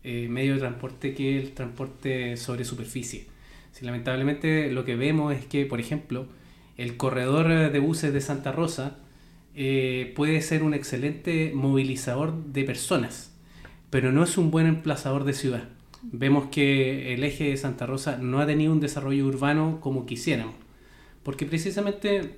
medio 0.04 0.54
de 0.54 0.60
transporte 0.60 1.16
que 1.16 1.40
el 1.40 1.54
transporte 1.54 2.38
sobre 2.38 2.64
superficie 2.64 3.26
lamentablemente 3.82 4.72
lo 4.72 4.86
que 4.86 4.96
vemos 4.96 5.36
es 5.36 5.46
que, 5.46 5.66
por 5.66 5.80
ejemplo, 5.80 6.28
el 6.78 6.98
corredor 6.98 7.72
de 7.72 7.80
buses 7.80 8.14
de 8.14 8.22
Santa 8.22 8.52
Rosa 8.52 8.98
eh, 9.56 10.14
puede 10.16 10.42
ser 10.42 10.64
un 10.64 10.74
excelente 10.74 11.52
movilizador 11.54 12.34
de 12.46 12.64
personas, 12.64 13.35
pero 13.90 14.12
no 14.12 14.24
es 14.24 14.38
un 14.38 14.52
buen 14.52 14.68
emplazador 14.68 15.24
de 15.24 15.34
ciudad. 15.34 15.70
Vemos 16.02 16.48
que 16.52 17.14
el 17.14 17.24
eje 17.24 17.50
de 17.50 17.58
Santa 17.58 17.86
Rosa 17.86 18.18
no 18.18 18.40
ha 18.40 18.46
tenido 18.46 18.72
un 18.72 18.80
desarrollo 18.80 19.26
urbano 19.26 19.80
como 19.82 20.06
quisiéramos, 20.06 20.56
porque 21.24 21.46
precisamente 21.46 22.36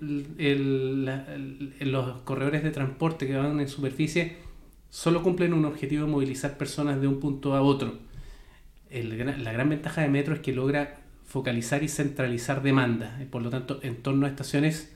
los 1.79 2.21
corredores 2.21 2.63
de 2.63 2.71
transporte 2.71 3.27
que 3.27 3.35
van 3.35 3.59
en 3.59 3.67
superficie 3.67 4.37
solo 4.89 5.21
cumplen 5.23 5.53
un 5.53 5.65
objetivo 5.65 6.05
de 6.05 6.11
movilizar 6.11 6.57
personas 6.57 7.01
de 7.01 7.07
un 7.07 7.19
punto 7.19 7.55
a 7.55 7.61
otro. 7.61 7.99
la 8.89 9.51
gran 9.51 9.69
ventaja 9.69 10.01
de 10.01 10.09
Metro 10.09 10.35
es 10.35 10.39
que 10.39 10.53
logra 10.53 11.01
focalizar 11.25 11.83
y 11.83 11.89
centralizar 11.89 12.63
demanda. 12.63 13.19
Por 13.29 13.41
lo 13.41 13.49
tanto, 13.49 13.79
en 13.83 13.97
torno 13.97 14.25
a 14.25 14.29
estaciones 14.29 14.93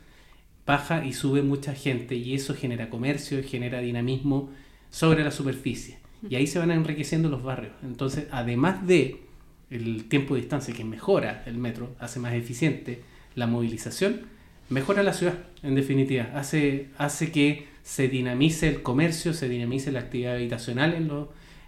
baja 0.66 1.06
y 1.06 1.14
sube 1.14 1.42
mucha 1.42 1.74
gente 1.74 2.16
y 2.16 2.34
eso 2.34 2.56
genera 2.56 2.90
comercio, 2.90 3.44
genera 3.44 3.80
dinamismo 3.80 4.50
sobre 4.90 5.24
la 5.24 5.32
superficie. 5.32 6.01
Y 6.30 6.36
ahí 6.36 6.48
se 6.48 6.60
van 6.60 6.72
enriqueciendo 6.72 7.30
los 7.30 7.44
barrios. 7.44 7.74
Entonces, 7.84 8.28
además 8.32 8.86
de 8.86 9.22
el 9.70 10.06
tiempo 10.06 10.36
de 10.36 10.42
distancia 10.42 10.74
que 10.74 10.84
mejora 10.84 11.44
el 11.46 11.58
metro, 11.58 11.96
hace 12.00 12.20
más 12.20 12.34
eficiente 12.34 13.02
la 13.36 13.48
movilización, 13.48 14.22
mejora 14.70 15.02
la 15.02 15.14
ciudad, 15.14 15.36
en 15.64 15.76
definitiva. 15.76 16.30
Hace, 16.36 16.90
hace 16.98 17.32
que 17.32 17.68
se 17.84 18.08
dinamice 18.08 18.68
el 18.68 18.82
comercio, 18.82 19.34
se 19.34 19.50
dinamice 19.50 19.92
la 19.92 20.02
actividad 20.02 20.36
habitacional 20.36 20.94
en, 20.94 21.10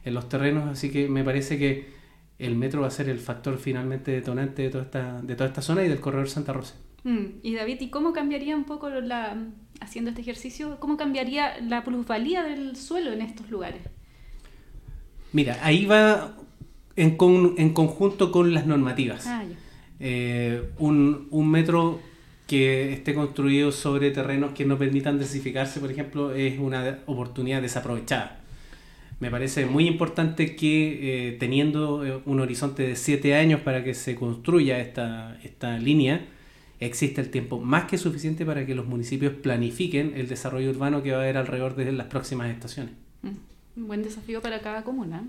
en 0.03 0.13
los 0.13 0.29
terrenos. 0.29 0.69
Así 0.69 0.91
que 0.91 1.07
me 1.07 1.23
parece 1.23 1.57
que 1.57 1.93
el 2.39 2.55
metro 2.55 2.81
va 2.81 2.87
a 2.87 2.91
ser 2.91 3.09
el 3.09 3.19
factor 3.19 3.57
finalmente 3.57 4.11
detonante 4.11 4.63
de 4.63 4.69
toda 4.69 4.83
esta, 4.83 5.21
de 5.21 5.35
toda 5.35 5.47
esta 5.47 5.61
zona 5.61 5.83
y 5.83 5.87
del 5.87 5.99
corredor 5.99 6.29
Santa 6.29 6.53
Rosa. 6.53 6.75
Mm, 7.03 7.25
y 7.41 7.55
David, 7.55 7.81
¿y 7.81 7.89
cómo 7.89 8.13
cambiaría 8.13 8.55
un 8.55 8.65
poco 8.65 8.89
la, 8.89 9.37
haciendo 9.79 10.09
este 10.09 10.21
ejercicio, 10.21 10.77
cómo 10.79 10.97
cambiaría 10.97 11.59
la 11.61 11.83
plusvalía 11.83 12.43
del 12.43 12.75
suelo 12.75 13.11
en 13.11 13.21
estos 13.21 13.49
lugares? 13.49 13.81
Mira, 15.33 15.59
ahí 15.61 15.85
va 15.85 16.35
en, 16.95 17.17
en 17.57 17.73
conjunto 17.73 18.31
con 18.31 18.53
las 18.53 18.65
normativas. 18.65 19.25
Ah, 19.27 19.43
eh, 19.99 20.69
un, 20.79 21.27
un, 21.31 21.49
metro 21.49 21.99
que 22.47 22.93
esté 22.93 23.13
construido 23.13 23.71
sobre 23.71 24.11
terrenos 24.11 24.51
que 24.53 24.65
no 24.65 24.77
permitan 24.77 25.17
densificarse, 25.17 25.79
por 25.79 25.91
ejemplo, 25.91 26.33
es 26.33 26.59
una 26.59 26.99
oportunidad 27.05 27.61
desaprovechada. 27.61 28.39
Me 29.19 29.31
parece 29.31 29.65
muy 29.65 29.87
importante 29.87 30.55
que 30.55 31.29
eh, 31.29 31.37
teniendo 31.39 32.05
eh, 32.05 32.19
un 32.25 32.41
horizonte 32.41 32.83
de 32.83 32.95
siete 32.95 33.35
años 33.35 33.61
para 33.61 33.83
que 33.83 33.93
se 33.93 34.15
construya 34.15 34.79
esta, 34.79 35.39
esta 35.43 35.77
línea, 35.77 36.25
existe 36.79 37.21
el 37.21 37.29
tiempo 37.29 37.59
más 37.59 37.85
que 37.85 37.97
suficiente 37.97 38.45
para 38.45 38.65
que 38.65 38.75
los 38.75 38.85
municipios 38.85 39.33
planifiquen 39.33 40.13
el 40.15 40.27
desarrollo 40.27 40.69
urbano 40.69 41.01
que 41.01 41.11
va 41.11 41.19
a 41.19 41.21
haber 41.21 41.37
alrededor 41.37 41.75
de 41.75 41.91
las 41.93 42.07
próximas 42.07 42.51
estaciones. 42.51 42.93
Mm, 43.21 43.52
un 43.75 43.87
buen 43.87 44.03
desafío 44.03 44.41
para 44.41 44.61
cada 44.61 44.83
comuna. 44.83 45.25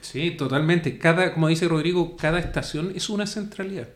Sí, 0.00 0.32
totalmente. 0.32 0.98
Cada, 0.98 1.34
como 1.34 1.48
dice 1.48 1.68
Rodrigo, 1.68 2.16
cada 2.16 2.38
estación 2.38 2.92
es 2.94 3.08
una 3.08 3.26
centralidad. 3.26 3.88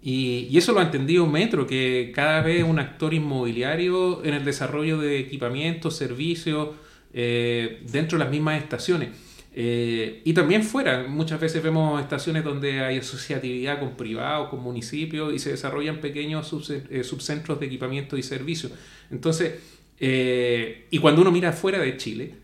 Y, 0.00 0.46
y, 0.50 0.58
eso 0.58 0.72
lo 0.72 0.80
ha 0.80 0.84
entendido 0.84 1.26
Metro, 1.26 1.66
que 1.66 2.12
cada 2.14 2.40
vez 2.40 2.62
un 2.62 2.78
actor 2.78 3.12
inmobiliario 3.12 4.24
en 4.24 4.34
el 4.34 4.44
desarrollo 4.44 4.98
de 4.98 5.18
equipamientos, 5.18 5.96
servicios, 5.96 6.68
eh, 7.14 7.82
dentro 7.90 8.18
de 8.18 8.24
las 8.24 8.30
mismas 8.30 8.62
estaciones. 8.62 9.10
Eh, 9.54 10.20
y 10.24 10.34
también 10.34 10.62
fuera, 10.62 11.06
muchas 11.08 11.40
veces 11.40 11.62
vemos 11.62 12.00
estaciones 12.00 12.44
donde 12.44 12.80
hay 12.80 12.98
asociatividad 12.98 13.80
con 13.80 13.96
privados, 13.96 14.50
con 14.50 14.62
municipios 14.62 15.34
y 15.34 15.38
se 15.38 15.50
desarrollan 15.50 16.00
pequeños 16.00 16.52
eh, 16.70 17.02
subcentros 17.02 17.58
de 17.58 17.66
equipamiento 17.66 18.16
y 18.16 18.22
servicios. 18.22 18.72
Entonces, 19.10 19.54
y 19.98 20.98
cuando 20.98 21.22
uno 21.22 21.32
mira 21.32 21.52
fuera 21.52 21.80
de 21.80 21.96
Chile, 21.96 22.34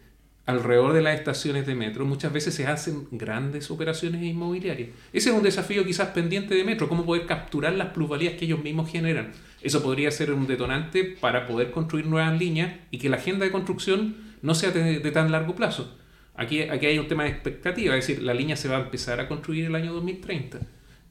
alrededor 0.46 0.92
de 0.92 1.02
las 1.02 1.18
estaciones 1.18 1.66
de 1.66 1.74
metro, 1.74 2.04
muchas 2.04 2.32
veces 2.32 2.54
se 2.54 2.66
hacen 2.66 3.08
grandes 3.10 3.70
operaciones 3.70 4.22
inmobiliarias. 4.22 4.90
Ese 5.12 5.30
es 5.30 5.36
un 5.36 5.42
desafío 5.42 5.84
quizás 5.84 6.08
pendiente 6.08 6.54
de 6.54 6.64
metro, 6.64 6.88
cómo 6.88 7.06
poder 7.06 7.26
capturar 7.26 7.74
las 7.74 7.88
plusvalías 7.88 8.34
que 8.34 8.44
ellos 8.44 8.62
mismos 8.62 8.90
generan. 8.90 9.32
Eso 9.62 9.82
podría 9.82 10.10
ser 10.10 10.32
un 10.32 10.46
detonante 10.46 11.04
para 11.04 11.46
poder 11.46 11.70
construir 11.70 12.06
nuevas 12.06 12.38
líneas 12.38 12.72
y 12.90 12.98
que 12.98 13.08
la 13.08 13.16
agenda 13.16 13.46
de 13.46 13.52
construcción 13.52 14.16
no 14.42 14.54
sea 14.54 14.70
de, 14.70 14.98
tan 15.10 15.32
largo 15.32 15.54
plazo. 15.54 15.96
Aquí, 16.36 16.62
aquí 16.62 16.86
hay 16.86 16.98
un 16.98 17.08
tema 17.08 17.24
de 17.24 17.30
expectativa, 17.30 17.96
es 17.96 18.06
decir, 18.06 18.22
la 18.22 18.34
línea 18.34 18.56
se 18.56 18.68
va 18.68 18.76
a 18.76 18.80
empezar 18.80 19.20
a 19.20 19.28
construir 19.28 19.64
el 19.64 19.74
año 19.74 19.94
2030. 19.94 20.58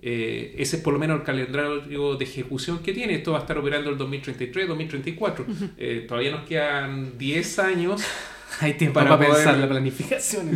Eh, 0.06 0.56
ese 0.58 0.75
es 0.75 0.84
por 0.84 0.94
lo 0.94 1.00
menos 1.00 1.22
el 1.22 1.24
calendario 1.24 2.18
de 2.18 2.25
ejecución 2.25 2.80
que 2.80 2.94
tiene. 2.94 3.16
Esto 3.16 3.32
va 3.32 3.38
a 3.40 3.42
estar 3.42 3.58
operando 3.58 3.90
el 3.90 3.98
2033, 3.98 4.68
2034. 4.68 5.46
Eh, 5.78 6.06
todavía 6.08 6.32
nos 6.32 6.44
quedan 6.44 7.18
10 7.18 7.60
años 7.60 8.04
hay 8.60 8.74
tiempo 8.75 9.00
para, 9.00 9.17
pensar 9.17 9.57
la 9.57 9.67
planificación. 9.69 10.50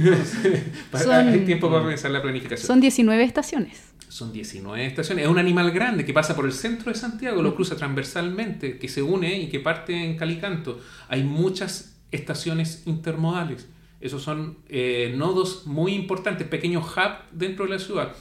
hay 1.12 1.40
tiempo 1.46 1.70
para 1.70 1.86
pensar 1.86 2.12
la 2.12 2.22
planificación. 2.22 2.68
Son 2.68 2.80
19 2.80 3.24
estaciones. 3.24 3.82
Son 4.10 4.32
19 4.32 4.86
estaciones. 4.86 5.26
Es 5.26 5.32
un 5.32 5.38
animal 5.38 5.72
grande 5.72 6.06
que 6.06 6.14
pasa 6.14 6.36
por 6.36 6.46
el 6.46 6.54
centro 6.54 6.92
de 6.92 6.98
Santiago, 6.98 7.42
lo 7.42 7.56
cruza 7.56 7.76
transversalmente, 7.76 8.78
que 8.78 8.88
se 8.88 9.02
une 9.02 9.40
y 9.40 9.48
que 9.50 9.60
parte 9.60 9.94
en 9.94 10.18
Calicanto. 10.18 10.80
Hay 11.10 11.24
muchas 11.24 11.98
estaciones 12.12 12.84
intermodales. 12.86 13.68
Esos 14.00 14.24
son 14.24 14.60
eh, 14.70 15.14
nodos 15.16 15.66
muy 15.66 15.94
importantes, 15.94 16.48
pequeños 16.48 16.86
hubs 16.86 17.18
dentro 17.32 17.66
de 17.66 17.72
la 17.72 17.80
ciudad. 17.80 18.14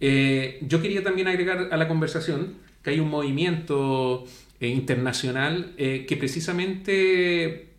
Eh, 0.00 0.58
yo 0.62 0.80
quería 0.82 1.02
también 1.02 1.28
agregar 1.28 1.68
a 1.70 1.76
la 1.76 1.88
conversación 1.88 2.54
que 2.82 2.90
hay 2.90 3.00
un 3.00 3.08
movimiento 3.08 4.24
eh, 4.60 4.68
internacional 4.68 5.74
que 5.76 6.16
precisamente 6.18 7.70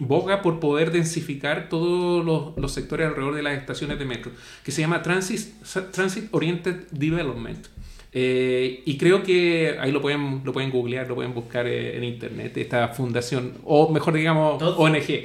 boga 0.00 0.42
por 0.42 0.58
poder 0.58 0.90
densificar 0.90 1.68
todos 1.68 2.24
los, 2.56 2.72
sectores 2.72 3.06
alrededor 3.06 3.34
de 3.34 3.42
las 3.42 3.58
estaciones 3.58 3.98
de 3.98 4.04
metro, 4.06 4.32
que 4.64 4.72
se 4.72 4.80
llama 4.80 5.02
Transit, 5.02 5.62
Transit 5.92 6.28
Oriented 6.32 6.88
Development. 6.90 7.66
Eh, 8.12 8.82
y 8.84 8.98
creo 8.98 9.22
que 9.22 9.76
ahí 9.78 9.92
lo 9.92 10.00
pueden, 10.00 10.40
lo 10.42 10.52
pueden 10.52 10.70
googlear, 10.70 11.06
lo 11.06 11.14
pueden 11.14 11.32
buscar 11.32 11.66
eh, 11.66 11.96
en 11.96 12.02
internet, 12.02 12.56
esta 12.56 12.88
fundación, 12.88 13.52
o 13.64 13.92
mejor 13.92 14.14
digamos, 14.14 14.60
ONG. 14.62 15.24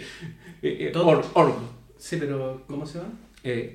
Eh, 0.61 0.91
org. 0.95 1.55
Sí, 1.97 2.17
pero 2.19 2.63
¿cómo 2.67 2.85
se 2.85 2.99
llama? 2.99 3.13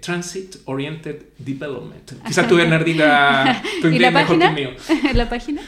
Transit 0.00 0.56
Oriented 0.66 1.22
Development. 1.38 2.12
Quizás 2.26 2.46
tu 2.46 2.56
Bernardita, 2.56 3.62
tu 3.80 3.88
inglés 3.88 4.12
mejor 4.12 4.38
que 4.38 4.44
el 4.44 4.54
mío. 4.54 4.70
¿La 5.14 5.28
página? 5.28 5.62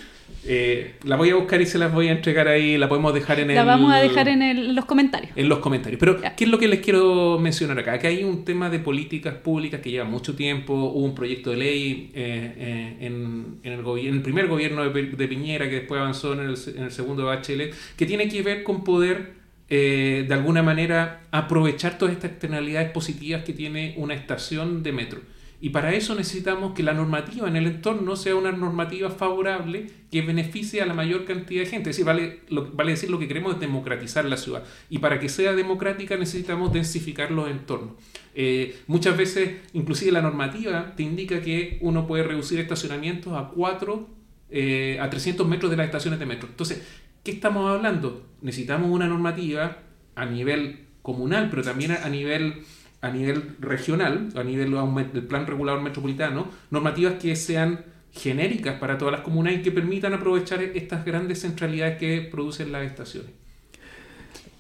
Eh, 0.44 0.94
la 1.04 1.16
voy 1.16 1.30
a 1.30 1.36
buscar 1.36 1.60
y 1.60 1.66
se 1.66 1.78
las 1.78 1.92
voy 1.92 2.08
a 2.08 2.12
entregar 2.12 2.48
ahí. 2.48 2.76
La 2.76 2.88
podemos 2.88 3.14
dejar 3.14 3.38
en 3.40 3.50
el. 3.50 3.56
La 3.56 3.64
vamos 3.64 3.92
a 3.92 3.98
dejar 4.00 4.28
en 4.28 4.74
los 4.74 4.84
comentarios. 4.84 5.32
En 5.36 5.48
los 5.48 5.60
comentarios. 5.60 6.00
Pero, 6.00 6.20
¿qué 6.20 6.44
es 6.44 6.50
lo 6.50 6.58
que 6.58 6.68
les 6.68 6.80
quiero 6.80 7.38
mencionar 7.38 7.78
acá? 7.78 7.98
Que 7.98 8.08
hay 8.08 8.24
un 8.24 8.44
tema 8.44 8.68
de 8.68 8.80
políticas 8.80 9.34
públicas 9.34 9.80
que 9.80 9.90
lleva 9.90 10.04
mucho 10.04 10.34
tiempo. 10.34 10.74
Hubo 10.74 11.04
un 11.04 11.14
proyecto 11.14 11.50
de 11.50 11.56
ley 11.56 12.10
eh, 12.14 12.54
eh, 12.56 13.06
en, 13.06 13.58
el 13.62 13.72
en, 13.72 14.14
el 14.14 14.22
primer 14.22 14.48
gobierno 14.48 14.88
de, 14.88 15.28
Piñera, 15.28 15.68
que 15.68 15.76
después 15.76 16.00
avanzó 16.00 16.32
en 16.32 16.40
el, 16.40 16.56
en 16.76 16.82
el 16.82 16.90
segundo 16.90 17.22
de 17.22 17.28
Bachelet, 17.28 17.74
que 17.96 18.06
tiene 18.06 18.28
que 18.28 18.42
ver 18.42 18.62
con 18.62 18.82
poder. 18.84 19.40
de 19.68 20.28
alguna 20.30 20.62
manera 20.62 21.22
aprovechar 21.30 21.96
todas 21.96 22.14
estas 22.14 22.32
externalidades 22.32 22.90
positivas 22.90 23.42
que 23.42 23.52
tiene 23.52 23.94
una 23.96 24.14
estación 24.14 24.82
de 24.82 24.92
metro. 24.92 25.20
Y 25.64 25.70
para 25.70 25.94
eso 25.94 26.16
necesitamos 26.16 26.72
que 26.72 26.82
la 26.82 26.92
normativa 26.92 27.46
en 27.46 27.54
el 27.54 27.68
entorno 27.68 28.16
sea 28.16 28.34
una 28.34 28.50
normativa 28.50 29.10
favorable 29.10 29.86
que 30.10 30.20
beneficie 30.20 30.82
a 30.82 30.86
la 30.86 30.92
mayor 30.92 31.24
cantidad 31.24 31.62
de 31.62 31.68
gente. 31.68 31.90
Es 31.90 31.96
decir, 31.96 32.04
vale, 32.04 32.40
vale 32.50 32.90
decir 32.90 33.08
lo 33.08 33.20
que 33.20 33.28
queremos 33.28 33.54
es 33.54 33.60
democratizar 33.60 34.24
la 34.24 34.36
ciudad. 34.36 34.64
Y 34.90 34.98
para 34.98 35.20
que 35.20 35.28
sea 35.28 35.52
democrática 35.52 36.16
necesitamos 36.16 36.72
densificar 36.72 37.30
los 37.30 37.48
entornos. 37.48 37.92
Eh, 38.34 38.76
muchas 38.88 39.16
veces, 39.16 39.60
inclusive 39.72 40.10
la 40.10 40.20
normativa 40.20 40.94
te 40.96 41.04
indica 41.04 41.40
que 41.42 41.78
uno 41.80 42.08
puede 42.08 42.24
reducir 42.24 42.58
estacionamientos 42.58 43.32
a 43.34 43.50
4, 43.50 44.08
eh, 44.50 44.98
a 45.00 45.08
300 45.10 45.46
metros 45.46 45.70
de 45.70 45.76
las 45.76 45.86
estaciones 45.86 46.18
de 46.18 46.26
metro. 46.26 46.48
Entonces, 46.48 46.82
¿qué 47.22 47.30
estamos 47.30 47.70
hablando? 47.70 48.26
Necesitamos 48.40 48.90
una 48.90 49.06
normativa 49.06 49.78
a 50.16 50.26
nivel 50.26 50.88
comunal, 51.02 51.50
pero 51.50 51.62
también 51.62 51.92
a 51.92 52.08
nivel 52.08 52.64
a 53.02 53.10
nivel 53.10 53.56
regional, 53.58 54.30
a 54.34 54.42
nivel 54.42 54.72
del 55.12 55.26
plan 55.26 55.46
regulador 55.46 55.82
metropolitano, 55.82 56.46
normativas 56.70 57.14
que 57.14 57.36
sean 57.36 57.84
genéricas 58.12 58.78
para 58.78 58.96
todas 58.96 59.12
las 59.12 59.22
comunas 59.22 59.54
y 59.54 59.62
que 59.62 59.72
permitan 59.72 60.14
aprovechar 60.14 60.62
estas 60.62 61.04
grandes 61.04 61.40
centralidades 61.40 61.98
que 61.98 62.28
producen 62.30 62.70
las 62.70 62.84
estaciones. 62.84 63.32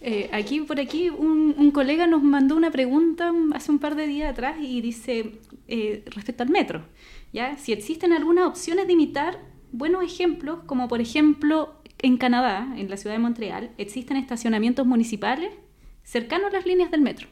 Eh, 0.00 0.28
aquí 0.32 0.60
por 0.60 0.80
aquí 0.80 1.10
un, 1.10 1.70
colega 1.70 2.08
nos 2.08 2.24
mandó 2.24 2.56
una 2.56 2.72
pregunta 2.72 3.32
hace 3.54 3.70
un 3.70 3.78
par 3.78 3.94
de 3.94 4.08
días 4.08 4.32
atrás 4.32 4.56
y 4.60 4.80
dice 4.80 5.38
eh, 5.68 6.02
respecto 6.06 6.42
al 6.42 6.48
metro, 6.48 6.84
ya 7.32 7.56
si 7.56 7.72
existen 7.72 8.12
algunas 8.12 8.46
opciones 8.46 8.88
de 8.88 8.94
imitar 8.94 9.38
buenos 9.70 10.02
ejemplos, 10.02 10.58
como 10.66 10.88
por 10.88 11.00
ejemplo 11.00 11.76
en 12.00 12.16
Canadá, 12.16 12.74
en 12.76 12.90
la 12.90 12.96
ciudad 12.96 13.14
de 13.14 13.20
Montreal, 13.20 13.70
existen 13.78 14.16
estacionamientos 14.16 14.84
municipales 14.84 15.52
cercanos 16.02 16.50
a 16.50 16.56
las 16.56 16.66
líneas 16.66 16.90
del 16.90 17.00
metro. 17.00 17.28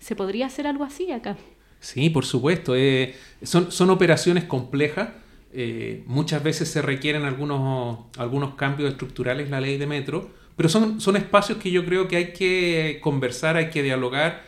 ¿Se 0.00 0.16
podría 0.16 0.46
hacer 0.46 0.66
algo 0.66 0.84
así 0.84 1.12
acá? 1.12 1.36
Sí, 1.78 2.10
por 2.10 2.24
supuesto. 2.24 2.74
Eh, 2.74 3.14
son, 3.42 3.70
son 3.70 3.90
operaciones 3.90 4.44
complejas. 4.44 5.10
Eh, 5.52 6.02
muchas 6.06 6.42
veces 6.42 6.68
se 6.68 6.82
requieren 6.82 7.24
algunos, 7.24 8.06
algunos 8.18 8.54
cambios 8.54 8.90
estructurales 8.90 9.50
la 9.50 9.60
ley 9.60 9.78
de 9.78 9.86
metro, 9.86 10.30
pero 10.56 10.68
son, 10.68 11.00
son 11.00 11.16
espacios 11.16 11.58
que 11.58 11.70
yo 11.70 11.84
creo 11.84 12.06
que 12.06 12.16
hay 12.16 12.32
que 12.32 13.00
conversar, 13.02 13.56
hay 13.56 13.70
que 13.70 13.82
dialogar 13.82 14.42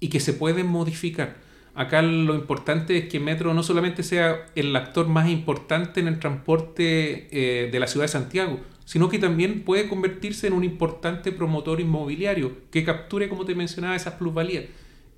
y 0.00 0.08
que 0.08 0.20
se 0.20 0.32
pueden 0.32 0.66
modificar. 0.66 1.36
Acá 1.74 2.00
lo 2.00 2.34
importante 2.34 2.96
es 2.96 3.08
que 3.08 3.20
Metro 3.20 3.52
no 3.52 3.62
solamente 3.62 4.02
sea 4.02 4.46
el 4.54 4.74
actor 4.74 5.08
más 5.08 5.28
importante 5.28 6.00
en 6.00 6.08
el 6.08 6.18
transporte 6.18 7.28
eh, 7.30 7.70
de 7.70 7.80
la 7.80 7.86
ciudad 7.86 8.04
de 8.04 8.08
Santiago, 8.08 8.60
sino 8.86 9.10
que 9.10 9.18
también 9.18 9.62
puede 9.62 9.86
convertirse 9.86 10.46
en 10.46 10.54
un 10.54 10.64
importante 10.64 11.32
promotor 11.32 11.80
inmobiliario 11.80 12.52
que 12.70 12.82
capture, 12.82 13.28
como 13.28 13.44
te 13.44 13.54
mencionaba, 13.54 13.94
esas 13.94 14.14
plusvalías 14.14 14.64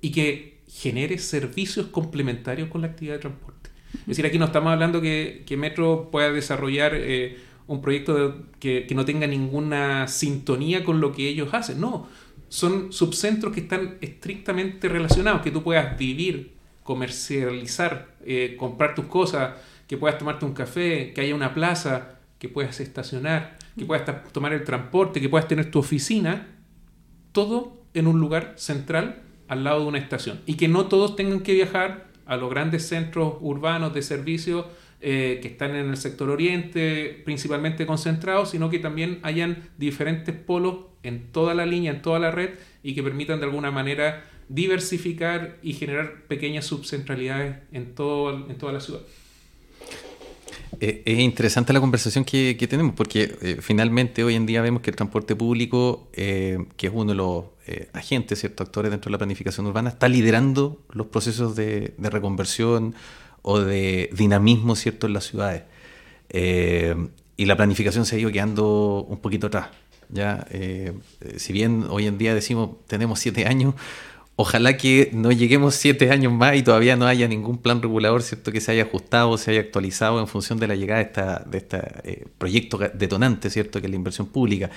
y 0.01 0.11
que 0.11 0.59
genere 0.67 1.17
servicios 1.17 1.87
complementarios 1.87 2.69
con 2.69 2.81
la 2.81 2.87
actividad 2.87 3.15
de 3.15 3.19
transporte. 3.19 3.69
Es 3.93 4.07
decir, 4.07 4.25
aquí 4.25 4.37
no 4.37 4.45
estamos 4.45 4.71
hablando 4.71 5.01
que, 5.01 5.43
que 5.45 5.57
Metro 5.57 6.09
pueda 6.11 6.31
desarrollar 6.31 6.93
eh, 6.95 7.37
un 7.67 7.81
proyecto 7.81 8.45
que, 8.59 8.85
que, 8.87 8.95
no 8.95 9.03
tenga 9.03 9.27
ninguna 9.27 10.07
sintonía 10.07 10.83
con 10.83 11.01
lo 11.01 11.11
que 11.11 11.27
ellos 11.27 11.53
hacen, 11.53 11.81
no. 11.81 12.07
Son 12.49 12.91
subcentros 12.91 13.53
que 13.53 13.61
están 13.61 13.97
estrictamente 14.01 14.89
relacionados, 14.89 15.41
que 15.41 15.51
tú 15.51 15.63
puedas 15.63 15.97
vivir, 15.97 16.53
comercializar, 16.83 18.15
eh, 18.25 18.55
comprar 18.57 18.95
tus 18.95 19.05
cosas, 19.05 19.53
que 19.87 19.97
puedas 19.97 20.17
tomarte 20.17 20.45
un 20.45 20.53
café, 20.53 21.13
que 21.13 21.21
haya 21.21 21.35
una 21.35 21.53
plaza, 21.53 22.19
que 22.39 22.49
puedas 22.49 22.79
estacionar, 22.79 23.57
que 23.77 23.85
puedas 23.85 24.31
tomar 24.31 24.53
el 24.53 24.63
transporte, 24.63 25.21
que 25.21 25.29
puedas 25.29 25.47
tener 25.47 25.69
tu 25.69 25.79
oficina, 25.79 26.47
todo 27.31 27.83
en 27.93 28.07
un 28.07 28.19
lugar 28.19 28.53
central 28.55 29.23
al 29.49 29.63
lado 29.65 29.81
de 29.81 29.87
una 29.87 29.97
estación 29.97 30.39
y 30.45 30.53
que 30.53 30.69
no 30.69 30.85
todos 30.85 31.17
tengan 31.17 31.41
que 31.41 31.53
viajar 31.53 32.07
a 32.25 32.37
los 32.37 32.49
grandes 32.49 32.87
centros 32.87 33.33
urbanos 33.41 33.93
de 33.93 34.03
servicio 34.03 34.67
eh, 35.01 35.39
que 35.41 35.47
están 35.47 35.75
en 35.75 35.89
el 35.89 35.97
sector 35.97 36.29
oriente 36.29 37.21
principalmente 37.25 37.85
concentrados, 37.85 38.51
sino 38.51 38.69
que 38.69 38.79
también 38.79 39.19
hayan 39.23 39.69
diferentes 39.77 40.35
polos 40.35 40.75
en 41.03 41.31
toda 41.31 41.55
la 41.55 41.65
línea, 41.65 41.91
en 41.91 42.01
toda 42.01 42.19
la 42.19 42.31
red 42.31 42.51
y 42.83 42.93
que 42.93 43.01
permitan 43.01 43.39
de 43.39 43.45
alguna 43.45 43.71
manera 43.71 44.25
diversificar 44.49 45.57
y 45.63 45.73
generar 45.73 46.23
pequeñas 46.27 46.65
subcentralidades 46.65 47.57
en, 47.71 47.95
todo, 47.95 48.47
en 48.49 48.55
toda 48.57 48.73
la 48.73 48.79
ciudad. 48.79 49.01
Eh, 50.81 51.01
es 51.05 51.19
interesante 51.19 51.73
la 51.73 51.79
conversación 51.79 52.23
que, 52.23 52.55
tenemos 52.69 52.93
porque 52.93 53.35
eh, 53.41 53.57
finalmente 53.61 54.23
hoy 54.23 54.35
en 54.35 54.45
día 54.45 54.61
vemos 54.61 54.81
que 54.81 54.91
el 54.91 54.95
transporte 54.95 55.35
público, 55.35 56.09
que 56.13 56.67
es 56.77 56.91
uno 56.93 57.11
de 57.11 57.15
los 57.15 57.45
eh, 57.71 57.87
agentes, 57.93 58.39
ciertos 58.39 58.65
actores 58.65 58.89
dentro 58.89 59.09
de 59.09 59.11
la 59.11 59.19
planificación 59.19 59.67
urbana, 59.67 59.89
está 59.89 60.09
liderando 60.09 60.81
los 60.91 61.05
procesos 61.05 61.55
de, 61.55 61.93
reconversión 61.99 62.95
o 63.43 63.59
de 63.59 64.09
dinamismo 64.11 64.75
cierto 64.75 65.05
en 65.05 65.13
las 65.13 65.25
ciudades. 65.25 65.65
Eh, 66.29 66.95
y 67.37 67.45
la 67.45 67.55
planificación 67.57 68.07
se 68.07 68.15
ha 68.15 68.19
ido 68.19 68.31
quedando 68.31 69.05
un 69.07 69.19
poquito 69.19 69.47
atrás. 69.47 69.67
¿ya? 70.09 70.47
Eh, 70.49 70.93
si 71.37 71.53
bien 71.53 71.85
hoy 71.91 72.07
en 72.07 72.17
día 72.17 72.33
decimos 72.33 72.71
tenemos 72.87 73.19
siete 73.19 73.45
años, 73.45 73.75
ojalá 74.35 74.75
que 74.75 75.11
no 75.13 75.31
lleguemos 75.31 75.75
siete 75.75 76.09
años 76.09 76.33
más 76.33 76.55
y 76.55 76.63
todavía 76.63 76.95
no 76.95 77.05
haya 77.05 77.27
ningún 77.27 77.59
plan 77.59 77.83
regulador 77.83 78.23
cierto 78.23 78.51
que 78.51 78.61
se 78.61 78.71
haya 78.71 78.81
ajustado, 78.81 79.37
se 79.37 79.51
haya 79.51 79.59
actualizado 79.59 80.19
en 80.19 80.27
función 80.27 80.57
de 80.57 80.67
la 80.67 80.75
llegada 80.75 81.03
de, 81.45 81.57
esta, 81.59 82.01
este 82.03 82.25
proyecto 82.39 82.79
detonante, 82.95 83.51
cierto 83.51 83.79
que 83.79 83.85
es 83.85 83.91
la 83.91 83.95
inversión 83.95 84.25
pública 84.25 84.71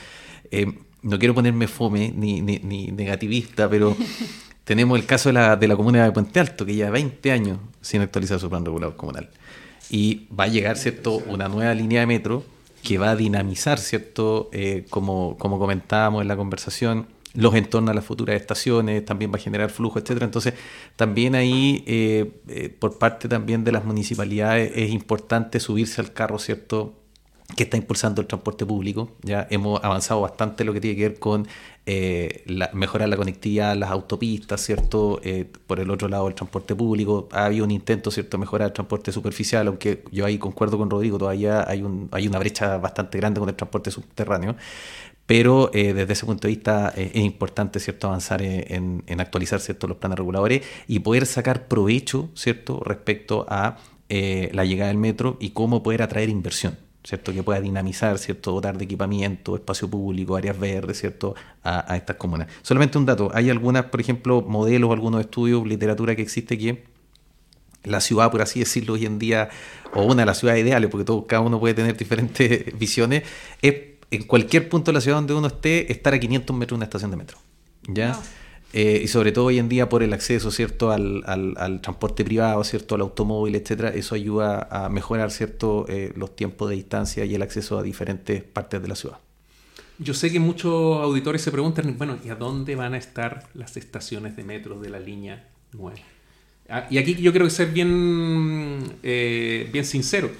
no 1.03 1.19
quiero 1.19 1.35
ponerme 1.35 1.67
fome 1.67 2.13
ni, 2.17 2.41
ni, 2.41 2.87
negativista, 2.89 3.69
pero 3.69 3.97
tenemos 4.65 4.99
el 4.99 5.07
caso 5.07 5.29
de 5.29 5.35
la, 5.35 5.57
de 5.57 5.69
la 5.69 5.77
comuna 5.77 6.05
de 6.05 6.13
Puente 6.13 6.41
Alto, 6.41 6.65
que 6.65 6.75
lleva 6.75 6.91
20 6.91 7.33
años 7.33 7.59
sin 7.81 8.01
actualizar 8.01 8.39
su 8.39 8.49
plan 8.49 8.65
regulador 8.65 8.97
comunal. 8.97 9.31
Y 9.91 10.27
va 10.29 10.45
a 10.45 10.49
llegar, 10.49 10.79
¿cierto?, 10.79 11.23
una 11.27 11.49
nueva 11.49 11.75
línea 11.75 12.01
de 12.01 12.07
metro 12.07 12.45
que 12.83 12.99
va 12.99 13.11
a 13.11 13.17
dinamizar, 13.17 13.79
¿cierto?, 13.79 14.49
eh, 14.53 14.87
como, 14.91 15.37
como 15.39 15.59
comentábamos 15.59 16.23
en 16.23 16.29
la 16.29 16.37
conversación, 16.37 17.07
los 17.35 17.55
entornos 17.55 17.91
a 17.91 17.95
las 17.95 18.05
futuras 18.05 18.41
estaciones, 18.41 19.05
también 19.05 19.33
va 19.33 19.37
a 19.37 19.41
generar 19.41 19.71
flujo, 19.71 19.99
etcétera. 19.99 20.27
Entonces, 20.27 20.55
también 20.97 21.35
ahí, 21.35 21.83
eh, 21.87 22.31
eh, 22.49 22.69
por 22.69 22.99
parte 22.99 23.29
también 23.29 23.65
de 23.65 23.73
las 23.73 23.85
municipalidades, 23.85 24.73
es 24.75 24.91
importante 24.91 25.59
subirse 25.61 26.01
al 26.01 26.13
carro, 26.13 26.39
¿cierto? 26.39 26.95
Que 27.57 27.65
está 27.65 27.77
impulsando 27.77 28.21
el 28.21 28.27
transporte 28.27 28.65
público. 28.67 29.11
Ya 29.23 29.47
hemos 29.51 29.83
avanzado 29.83 30.21
bastante 30.21 30.65
lo 30.65 30.73
que 30.73 30.81
tiene 30.81 30.97
que 30.97 31.09
ver 31.09 31.19
con 31.19 31.47
eh, 31.85 32.45
mejorar 32.73 33.09
la 33.09 33.17
conectividad, 33.17 33.77
las 33.77 33.91
autopistas, 33.91 34.61
¿cierto? 34.61 35.21
por 35.67 35.81
el 35.81 35.91
otro 35.91 36.09
lado, 36.09 36.29
el 36.29 36.35
transporte 36.35 36.75
público. 36.75 37.29
Ha 37.33 37.47
habido 37.47 37.65
un 37.65 37.71
intento, 37.71 38.11
¿cierto?, 38.11 38.39
mejorar 38.39 38.69
el 38.69 38.73
transporte 38.73 39.13
superficial, 39.13 39.67
aunque 39.69 40.05
yo 40.11 40.25
ahí 40.25 40.39
concuerdo 40.39 40.79
con 40.79 40.91
Rodrigo, 40.91 41.19
todavía 41.19 41.65
hay, 41.69 41.83
un, 41.83 42.09
hay 42.13 42.27
una 42.27 42.39
brecha 42.39 42.77
bastante 42.79 43.19
grande 43.19 43.41
con 43.41 43.49
el 43.49 43.55
transporte 43.55 43.91
subterráneo 43.91 44.57
pero 45.27 45.71
eh, 45.73 45.95
desde 45.95 46.13
ese 46.13 46.27
punto 46.27 46.49
de 46.49 46.55
vista 46.55 46.93
eh, 46.97 47.11
es 47.15 47.23
importante 47.23 47.81
cierto 47.81 48.09
avanzar 48.09 48.43
en, 48.43 49.03
actualizar 49.19 49.61
cierto 49.61 49.87
los 49.87 49.97
planes 49.97 50.19
reguladores 50.19 50.63
y 50.87 50.99
poder 50.99 51.27
sacar 51.27 51.69
provecho 51.69 52.31
cierto 52.35 52.83
respecto 52.85 53.47
a 53.49 53.79
eh, 54.09 54.51
la 54.53 54.65
llegada 54.65 54.89
del 54.89 54.99
metro 54.99 55.37
y 55.41 55.51
cómo 55.51 55.83
poder 55.83 56.03
atraer 56.03 56.29
inversión 56.29 56.77
cierto 57.05 57.33
que 57.33 57.43
pueda 57.43 57.61
dinamizar 57.61 58.19
cierto 58.19 58.53
dotar 58.53 58.79
de 58.79 58.85
equipamiento 58.85 59.57
espacio 59.57 59.89
público 59.89 60.37
áreas 60.37 60.59
verdes 60.59 61.01
cierto 61.01 61.35
a, 61.65 61.97
estas 61.97 62.17
comunas 62.17 62.49
solamente 62.63 62.99
un 62.99 63.07
dato 63.07 63.31
hay 63.35 63.51
algunas 63.51 63.87
por 63.87 64.01
ejemplo 64.01 64.43
modelos 64.43 64.91
algunos 64.93 65.21
estudios 65.21 65.67
literatura 65.67 66.15
que 66.15 66.23
existe 66.23 66.57
que 66.59 66.93
la 67.85 68.01
ciudad, 68.01 68.31
por 68.31 68.43
así 68.43 68.61
decirlo, 68.61 68.95
hoy 68.95 69.07
en 69.07 69.19
día, 69.19 69.49
o 69.93 70.05
una 70.05 70.23
de 70.23 70.27
las 70.27 70.39
ciudades 70.39 70.63
ideales, 70.63 70.89
porque 70.89 71.05
todo, 71.05 71.27
cada 71.27 71.43
uno 71.43 71.59
puede 71.59 71.75
tener 71.75 71.97
diferentes 71.97 72.65
visiones, 72.79 73.25
es 73.61 73.75
en 74.11 74.25
cualquier 74.25 74.69
punto 74.69 74.91
de 74.91 74.95
la 74.95 75.01
ciudad 75.01 75.17
donde 75.17 75.35
uno 75.35 75.47
esté, 75.47 75.91
estar 75.91 76.13
a 76.13 76.21
500 76.21 76.55
metros 76.55 76.77
de 76.77 76.79
una 76.79 76.85
estación 76.85 77.11
de 77.11 77.17
metro. 77.17 77.39
¿ya? 77.89 78.19
Eh, 78.73 79.03
y 79.05 79.09
sobre 79.09 79.33
todo 79.33 79.47
hoy 79.47 79.59
en 79.59 79.69
día 79.69 79.89
por 79.89 80.03
el 80.03 80.13
acceso 80.15 80.51
cierto 80.51 80.91
al, 80.91 81.23
transporte 81.83 82.25
privado, 82.25 82.65
cierto 82.65 82.95
al 82.95 83.03
automóvil, 83.03 83.55
etcétera, 83.55 83.91
eso 83.91 84.15
ayuda 84.15 84.67
a 84.71 84.89
mejorar 84.89 85.31
cierto 85.31 85.85
eh, 85.89 86.13
los 86.17 86.35
tiempos 86.35 86.71
de 86.71 86.77
distancia 86.77 87.25
y 87.25 87.35
el 87.35 87.43
acceso 87.43 87.79
a 87.79 87.83
diferentes 87.83 88.43
partes 88.43 88.81
de 88.81 88.89
la 88.89 88.95
ciudad. 88.95 89.19
Yo 89.99 90.15
sé 90.15 90.33
que 90.33 90.41
muchos 90.41 91.03
auditores 91.03 91.43
se 91.43 91.53
preguntan, 91.53 91.97
bueno, 91.99 92.17
¿y 92.25 92.31
a 92.31 92.35
dónde 92.35 92.75
van 92.75 92.95
a 92.95 92.99
estar 92.99 93.49
las 93.55 93.77
estaciones 93.77 94.37
de 94.37 94.45
metro 94.45 94.81
de 94.81 94.89
la 94.89 94.99
línea 94.99 95.49
9? 95.73 96.03
Ah, 96.71 96.87
y 96.89 96.97
aquí 96.97 97.15
yo 97.17 97.31
quiero 97.33 97.51
ser 97.51 97.73
bien, 97.73 98.81
eh, 99.03 99.69
bien 99.71 99.85
sincero 99.85 100.31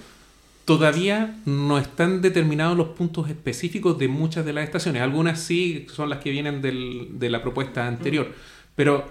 todavía 0.65 1.37
no 1.45 1.79
están 1.79 2.23
determinados 2.23 2.77
los 2.77 2.89
puntos 2.89 3.29
específicos 3.29 3.99
de 3.99 4.09
muchas 4.09 4.45
de 4.45 4.53
las 4.53 4.65
estaciones. 4.65 5.03
Algunas 5.03 5.41
sí 5.41 5.87
son 5.93 6.09
las 6.09 6.19
que 6.21 6.31
vienen 6.31 6.63
de 6.63 7.31
la 7.31 7.43
propuesta 7.43 7.87
anterior, 7.87 8.33
pero 8.77 9.05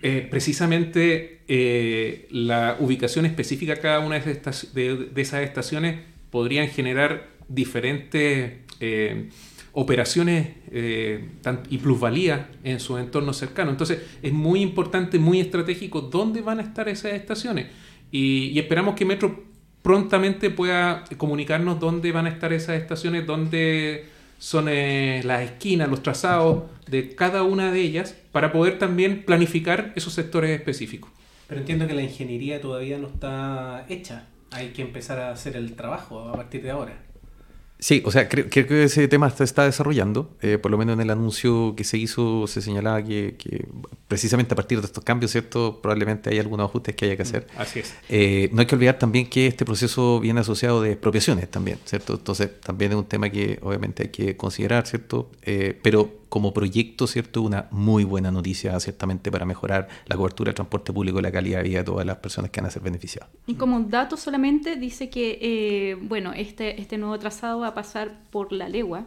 eh, 0.00 0.26
precisamente 0.30 1.40
eh, 1.48 2.28
la 2.30 2.76
ubicación 2.78 3.26
específica 3.26 3.74
de 3.74 3.80
cada 3.80 4.00
una 4.00 4.18
de, 4.20 5.10
esas 5.16 5.42
estaciones 5.42 6.00
podrían 6.30 6.68
generar 6.68 7.28
diferentes 7.48 8.52
eh, 8.80 9.28
operaciones 9.72 10.48
y 11.70 11.78
plusvalía 11.78 12.50
en 12.64 12.80
su 12.80 12.96
entorno 12.96 13.32
cercano. 13.32 13.70
Entonces 13.70 14.00
es 14.22 14.32
muy 14.32 14.60
importante, 14.60 15.18
muy 15.18 15.40
estratégico 15.40 16.00
dónde 16.00 16.40
van 16.40 16.60
a 16.60 16.62
estar 16.62 16.88
esas 16.88 17.12
estaciones. 17.12 17.66
Y, 18.10 18.46
y 18.48 18.58
esperamos 18.58 18.94
que 18.94 19.04
Metro 19.04 19.47
prontamente 19.82 20.50
pueda 20.50 21.04
comunicarnos 21.16 21.80
dónde 21.80 22.12
van 22.12 22.26
a 22.26 22.30
estar 22.30 22.52
esas 22.52 22.80
estaciones, 22.80 23.26
dónde 23.26 24.06
son 24.38 24.68
eh, 24.68 25.22
las 25.24 25.42
esquinas, 25.42 25.88
los 25.88 26.02
trazados 26.02 26.64
de 26.86 27.14
cada 27.14 27.42
una 27.42 27.72
de 27.72 27.80
ellas, 27.80 28.14
para 28.32 28.52
poder 28.52 28.78
también 28.78 29.24
planificar 29.24 29.92
esos 29.96 30.12
sectores 30.12 30.50
específicos. 30.50 31.10
Pero 31.48 31.60
entiendo 31.60 31.86
que 31.86 31.94
la 31.94 32.02
ingeniería 32.02 32.60
todavía 32.60 32.98
no 32.98 33.08
está 33.08 33.86
hecha. 33.88 34.26
Hay 34.50 34.68
que 34.68 34.82
empezar 34.82 35.18
a 35.18 35.30
hacer 35.30 35.56
el 35.56 35.74
trabajo 35.74 36.28
a 36.28 36.32
partir 36.32 36.62
de 36.62 36.70
ahora. 36.70 36.94
Sí, 37.80 38.02
o 38.04 38.10
sea, 38.10 38.28
creo, 38.28 38.48
que 38.50 38.84
ese 38.84 39.06
tema 39.06 39.30
se 39.30 39.44
está 39.44 39.64
desarrollando. 39.64 40.36
Eh, 40.42 40.58
por 40.58 40.70
lo 40.70 40.78
menos 40.78 40.94
en 40.94 41.00
el 41.00 41.10
anuncio 41.10 41.74
que 41.76 41.84
se 41.84 41.96
hizo 41.96 42.46
se 42.48 42.60
señalaba 42.60 43.02
que, 43.04 43.36
precisamente 44.08 44.54
a 44.54 44.56
partir 44.56 44.80
de 44.80 44.86
estos 44.86 45.04
cambios, 45.04 45.30
¿cierto? 45.30 45.80
Probablemente 45.80 46.30
hay 46.30 46.40
algunos 46.40 46.68
ajustes 46.68 46.96
que 46.96 47.04
haya 47.04 47.16
que 47.16 47.22
hacer. 47.22 47.46
Mm, 47.56 47.60
así 47.60 47.80
es. 47.80 47.94
Eh, 48.08 48.50
no 48.52 48.60
hay 48.60 48.66
que 48.66 48.74
olvidar 48.74 48.98
también 48.98 49.28
que 49.28 49.46
este 49.46 49.64
proceso 49.64 50.18
viene 50.18 50.40
asociado 50.40 50.82
de 50.82 50.92
expropiaciones 50.92 51.48
también, 51.50 51.78
¿cierto? 51.84 52.14
Entonces 52.14 52.60
también 52.60 52.92
es 52.92 52.98
un 52.98 53.06
tema 53.06 53.30
que 53.30 53.60
obviamente 53.62 54.04
hay 54.04 54.08
que 54.08 54.36
considerar, 54.36 54.86
¿cierto? 54.86 55.30
Eh, 55.42 55.78
pero 55.80 56.17
como 56.28 56.52
proyecto, 56.52 57.06
¿cierto? 57.06 57.42
Una 57.42 57.68
muy 57.70 58.04
buena 58.04 58.30
noticia, 58.30 58.78
ciertamente, 58.80 59.30
para 59.30 59.46
mejorar 59.46 59.88
la 60.06 60.16
cobertura 60.16 60.50
del 60.50 60.54
transporte 60.54 60.92
público 60.92 61.18
y 61.18 61.22
la 61.22 61.32
calidad 61.32 61.58
de 61.58 61.68
vida 61.68 61.78
de 61.78 61.84
todas 61.84 62.06
las 62.06 62.18
personas 62.18 62.50
que 62.50 62.60
van 62.60 62.68
a 62.68 62.70
ser 62.70 62.82
beneficiadas. 62.82 63.30
Y 63.46 63.54
como 63.54 63.80
dato 63.80 64.16
solamente 64.16 64.76
dice 64.76 65.10
que, 65.10 65.38
eh, 65.40 65.96
bueno, 66.00 66.32
este, 66.34 66.80
este 66.80 66.98
nuevo 66.98 67.18
trazado 67.18 67.60
va 67.60 67.68
a 67.68 67.74
pasar 67.74 68.18
por 68.30 68.52
la 68.52 68.68
legua, 68.68 69.06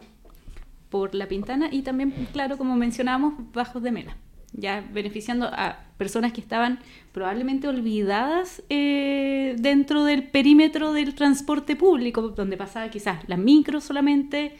por 0.90 1.14
la 1.14 1.26
pintana 1.26 1.68
y 1.72 1.82
también, 1.82 2.12
claro, 2.32 2.58
como 2.58 2.76
mencionábamos, 2.76 3.34
bajos 3.52 3.82
de 3.82 3.92
mela, 3.92 4.16
ya 4.52 4.84
beneficiando 4.92 5.46
a 5.46 5.78
personas 5.96 6.32
que 6.32 6.40
estaban 6.40 6.80
probablemente 7.12 7.68
olvidadas 7.68 8.62
eh, 8.68 9.56
dentro 9.58 10.04
del 10.04 10.24
perímetro 10.24 10.92
del 10.92 11.14
transporte 11.14 11.76
público, 11.76 12.28
donde 12.28 12.56
pasaba 12.56 12.88
quizás 12.90 13.26
la 13.28 13.36
micro 13.36 13.80
solamente 13.80 14.58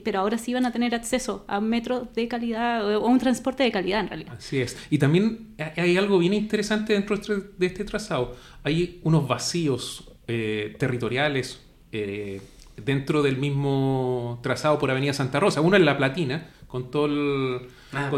pero 0.00 0.20
ahora 0.20 0.38
sí 0.38 0.54
van 0.54 0.66
a 0.66 0.72
tener 0.72 0.94
acceso 0.94 1.44
a 1.48 1.58
un 1.58 1.68
metro 1.68 2.08
de 2.14 2.28
calidad 2.28 2.86
o 2.86 3.06
a 3.06 3.08
un 3.08 3.18
transporte 3.18 3.62
de 3.62 3.72
calidad 3.72 4.00
en 4.00 4.08
realidad. 4.08 4.34
Así 4.36 4.60
es. 4.60 4.76
Y 4.90 4.98
también 4.98 5.54
hay 5.76 5.96
algo 5.96 6.18
bien 6.18 6.34
interesante 6.34 6.92
dentro 6.92 7.16
de 7.16 7.66
este 7.66 7.84
trazado. 7.84 8.34
Hay 8.62 9.00
unos 9.04 9.26
vacíos 9.28 10.12
eh, 10.28 10.74
territoriales 10.78 11.60
eh, 11.92 12.40
dentro 12.84 13.22
del 13.22 13.36
mismo 13.36 14.40
trazado 14.42 14.78
por 14.78 14.90
Avenida 14.90 15.12
Santa 15.12 15.40
Rosa. 15.40 15.60
Uno 15.60 15.76
es 15.76 15.82
La 15.82 15.96
Platina, 15.96 16.50
con 16.66 16.90
todo 16.90 17.06
el... 17.06 17.60
Ah, 17.92 18.10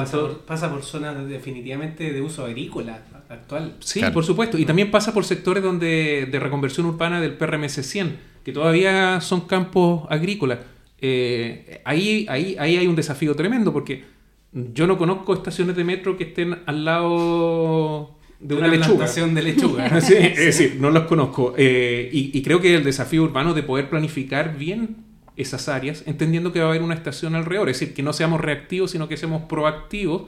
pasa, 0.47 0.71
Por, 0.71 0.83
zonas 0.83 1.29
definitivamente 1.29 2.13
de 2.13 2.23
uso 2.23 2.45
agrícola 2.45 3.03
actual. 3.29 3.77
Sí, 3.81 4.01
por 4.13 4.25
supuesto. 4.25 4.59
Y 4.59 4.65
también 4.65 4.91
pasa 4.91 5.13
por 5.13 5.25
sectores 5.25 5.63
donde 5.63 6.27
de 6.31 6.41
reconversión 6.41 6.87
urbana 6.87 7.21
del 7.21 7.35
PRMS 7.35 7.87
100, 7.87 8.19
que 8.43 8.53
todavía 8.53 9.21
son 9.21 9.43
campos 9.43 10.07
agrícolas. 10.09 10.61
Eh, 11.01 11.81
ahí, 11.85 12.27
ahí, 12.29 12.57
ahí 12.59 12.77
hay 12.77 12.87
un 12.87 12.97
desafío 12.97 13.35
tremendo 13.35 13.73
porque 13.73 14.05
yo 14.53 14.87
no 14.87 14.99
conozco 14.99 15.35
estaciones 15.35 15.77
de 15.77 15.85
metro 15.85 16.17
que 16.17 16.25
estén 16.25 16.59
al 16.67 16.85
lado 16.85 18.17
de 18.41 18.55
una, 18.55 18.69
lechuga. 18.69 19.07
de 19.07 19.43
lechuga. 19.43 20.01
sí, 20.01 20.15
es 20.17 20.37
decir, 20.37 20.77
no 20.81 20.91
los 20.91 21.05
conozco. 21.05 21.55
Eh, 21.57 22.09
y, 22.13 22.37
y, 22.37 22.43
creo 22.43 22.61
que 22.61 22.75
el 22.75 22.85
desafío 22.85 23.23
urbano 23.25 23.55
de 23.55 23.63
poder 23.63 23.89
planificar 23.91 24.57
bien 24.57 24.97
esas 25.37 25.69
áreas, 25.69 26.03
entendiendo 26.07 26.53
que 26.53 26.61
va 26.61 26.67
a 26.67 26.69
haber 26.71 26.83
una 26.83 26.95
estación 26.95 27.35
alrededor. 27.35 27.69
Es 27.69 27.79
decir, 27.81 27.95
que 27.95 28.03
no 28.03 28.13
seamos 28.13 28.41
reactivos, 28.41 28.91
sino 28.91 29.09
que 29.09 29.17
seamos 29.17 29.43
proactivos 29.43 30.23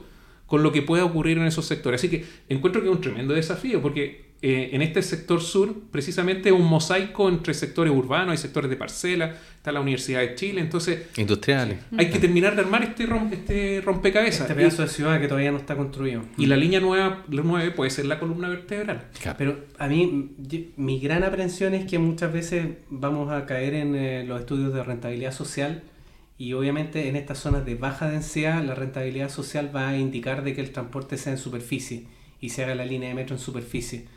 con 0.45 0.63
lo 0.63 0.71
que 0.71 0.81
pueda 0.81 1.05
ocurrir 1.05 1.37
en 1.37 1.45
esos 1.45 1.65
sectores. 1.65 2.01
Así 2.01 2.09
que 2.09 2.25
encuentro 2.49 2.81
que 2.81 2.89
es 2.89 2.93
un 2.93 3.01
tremendo 3.01 3.33
desafío, 3.33 3.81
porque 3.81 4.30
eh, 4.43 4.71
en 4.73 4.81
este 4.81 5.03
sector 5.03 5.39
sur, 5.39 5.71
precisamente 5.91 6.51
un 6.51 6.65
mosaico 6.65 7.29
entre 7.29 7.53
sectores 7.53 7.93
urbanos, 7.93 8.33
y 8.33 8.37
sectores 8.37 8.71
de 8.71 8.75
parcela, 8.75 9.35
está 9.55 9.71
la 9.71 9.81
Universidad 9.81 10.21
de 10.21 10.33
Chile, 10.33 10.61
entonces... 10.61 11.09
Industriales. 11.17 11.77
Hay 11.95 12.09
que 12.09 12.17
terminar 12.17 12.55
de 12.55 12.61
armar 12.63 12.81
este, 12.81 13.07
este 13.31 13.81
rompecabezas. 13.81 14.41
Este 14.41 14.55
pedazo 14.55 14.81
de 14.81 14.87
ciudad 14.87 15.21
que 15.21 15.27
todavía 15.27 15.51
no 15.51 15.59
está 15.59 15.75
construido. 15.75 16.23
Y 16.39 16.47
la 16.47 16.57
línea 16.57 16.79
nueva, 16.79 17.23
la 17.29 17.41
9 17.43 17.69
puede 17.71 17.91
ser 17.91 18.07
la 18.07 18.17
columna 18.17 18.49
vertebral. 18.49 19.05
Pero 19.37 19.59
a 19.77 19.87
mí, 19.87 20.31
mi 20.75 20.99
gran 20.99 21.23
aprensión 21.23 21.75
es 21.75 21.85
que 21.85 21.99
muchas 21.99 22.33
veces 22.33 22.65
vamos 22.89 23.31
a 23.31 23.45
caer 23.45 23.75
en 23.75 23.95
eh, 23.95 24.23
los 24.25 24.39
estudios 24.39 24.73
de 24.73 24.83
rentabilidad 24.83 25.33
social 25.33 25.83
y 26.39 26.53
obviamente 26.53 27.07
en 27.09 27.15
estas 27.15 27.37
zonas 27.37 27.63
de 27.63 27.75
baja 27.75 28.09
densidad 28.09 28.63
la 28.63 28.73
rentabilidad 28.73 29.29
social 29.29 29.69
va 29.75 29.89
a 29.89 29.97
indicar 29.97 30.43
de 30.43 30.55
que 30.55 30.61
el 30.61 30.71
transporte 30.71 31.17
sea 31.17 31.33
en 31.33 31.37
superficie 31.37 32.05
y 32.41 32.49
se 32.49 32.63
haga 32.63 32.75
la 32.75 32.85
línea 32.85 33.09
de 33.09 33.15
metro 33.15 33.35
en 33.35 33.41
superficie. 33.41 34.07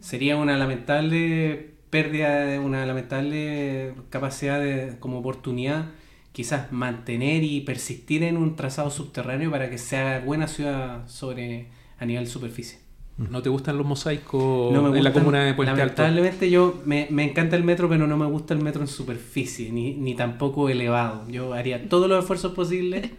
Sería 0.00 0.36
una 0.36 0.56
lamentable 0.56 1.70
pérdida, 1.88 2.60
una 2.60 2.86
lamentable 2.86 3.94
capacidad 4.10 4.60
de, 4.60 4.96
como 5.00 5.18
oportunidad, 5.18 5.86
quizás 6.32 6.70
mantener 6.70 7.42
y 7.42 7.62
persistir 7.62 8.22
en 8.22 8.36
un 8.36 8.54
trazado 8.54 8.90
subterráneo 8.90 9.50
para 9.50 9.68
que 9.70 9.78
sea 9.78 10.20
buena 10.20 10.46
ciudad 10.46 11.08
sobre 11.08 11.68
a 11.98 12.06
nivel 12.06 12.26
superficie. 12.28 12.78
¿No 13.18 13.42
te 13.42 13.50
gustan 13.50 13.76
los 13.76 13.86
mosaicos 13.86 14.74
en 14.74 15.04
la 15.04 15.12
comuna 15.12 15.44
de 15.44 15.52
Puente 15.52 15.76
Lamentablemente 15.76 16.48
yo 16.48 16.80
me, 16.86 17.06
me, 17.10 17.24
encanta 17.24 17.54
el 17.54 17.64
metro, 17.64 17.86
pero 17.86 18.06
no 18.06 18.16
me 18.16 18.24
gusta 18.24 18.54
el 18.54 18.60
metro 18.60 18.80
en 18.80 18.88
superficie, 18.88 19.70
ni, 19.70 19.94
ni 19.94 20.14
tampoco 20.14 20.70
elevado. 20.70 21.28
Yo 21.28 21.52
haría 21.52 21.86
todos 21.86 22.08
los 22.08 22.20
esfuerzos 22.20 22.54
posibles 22.54 23.10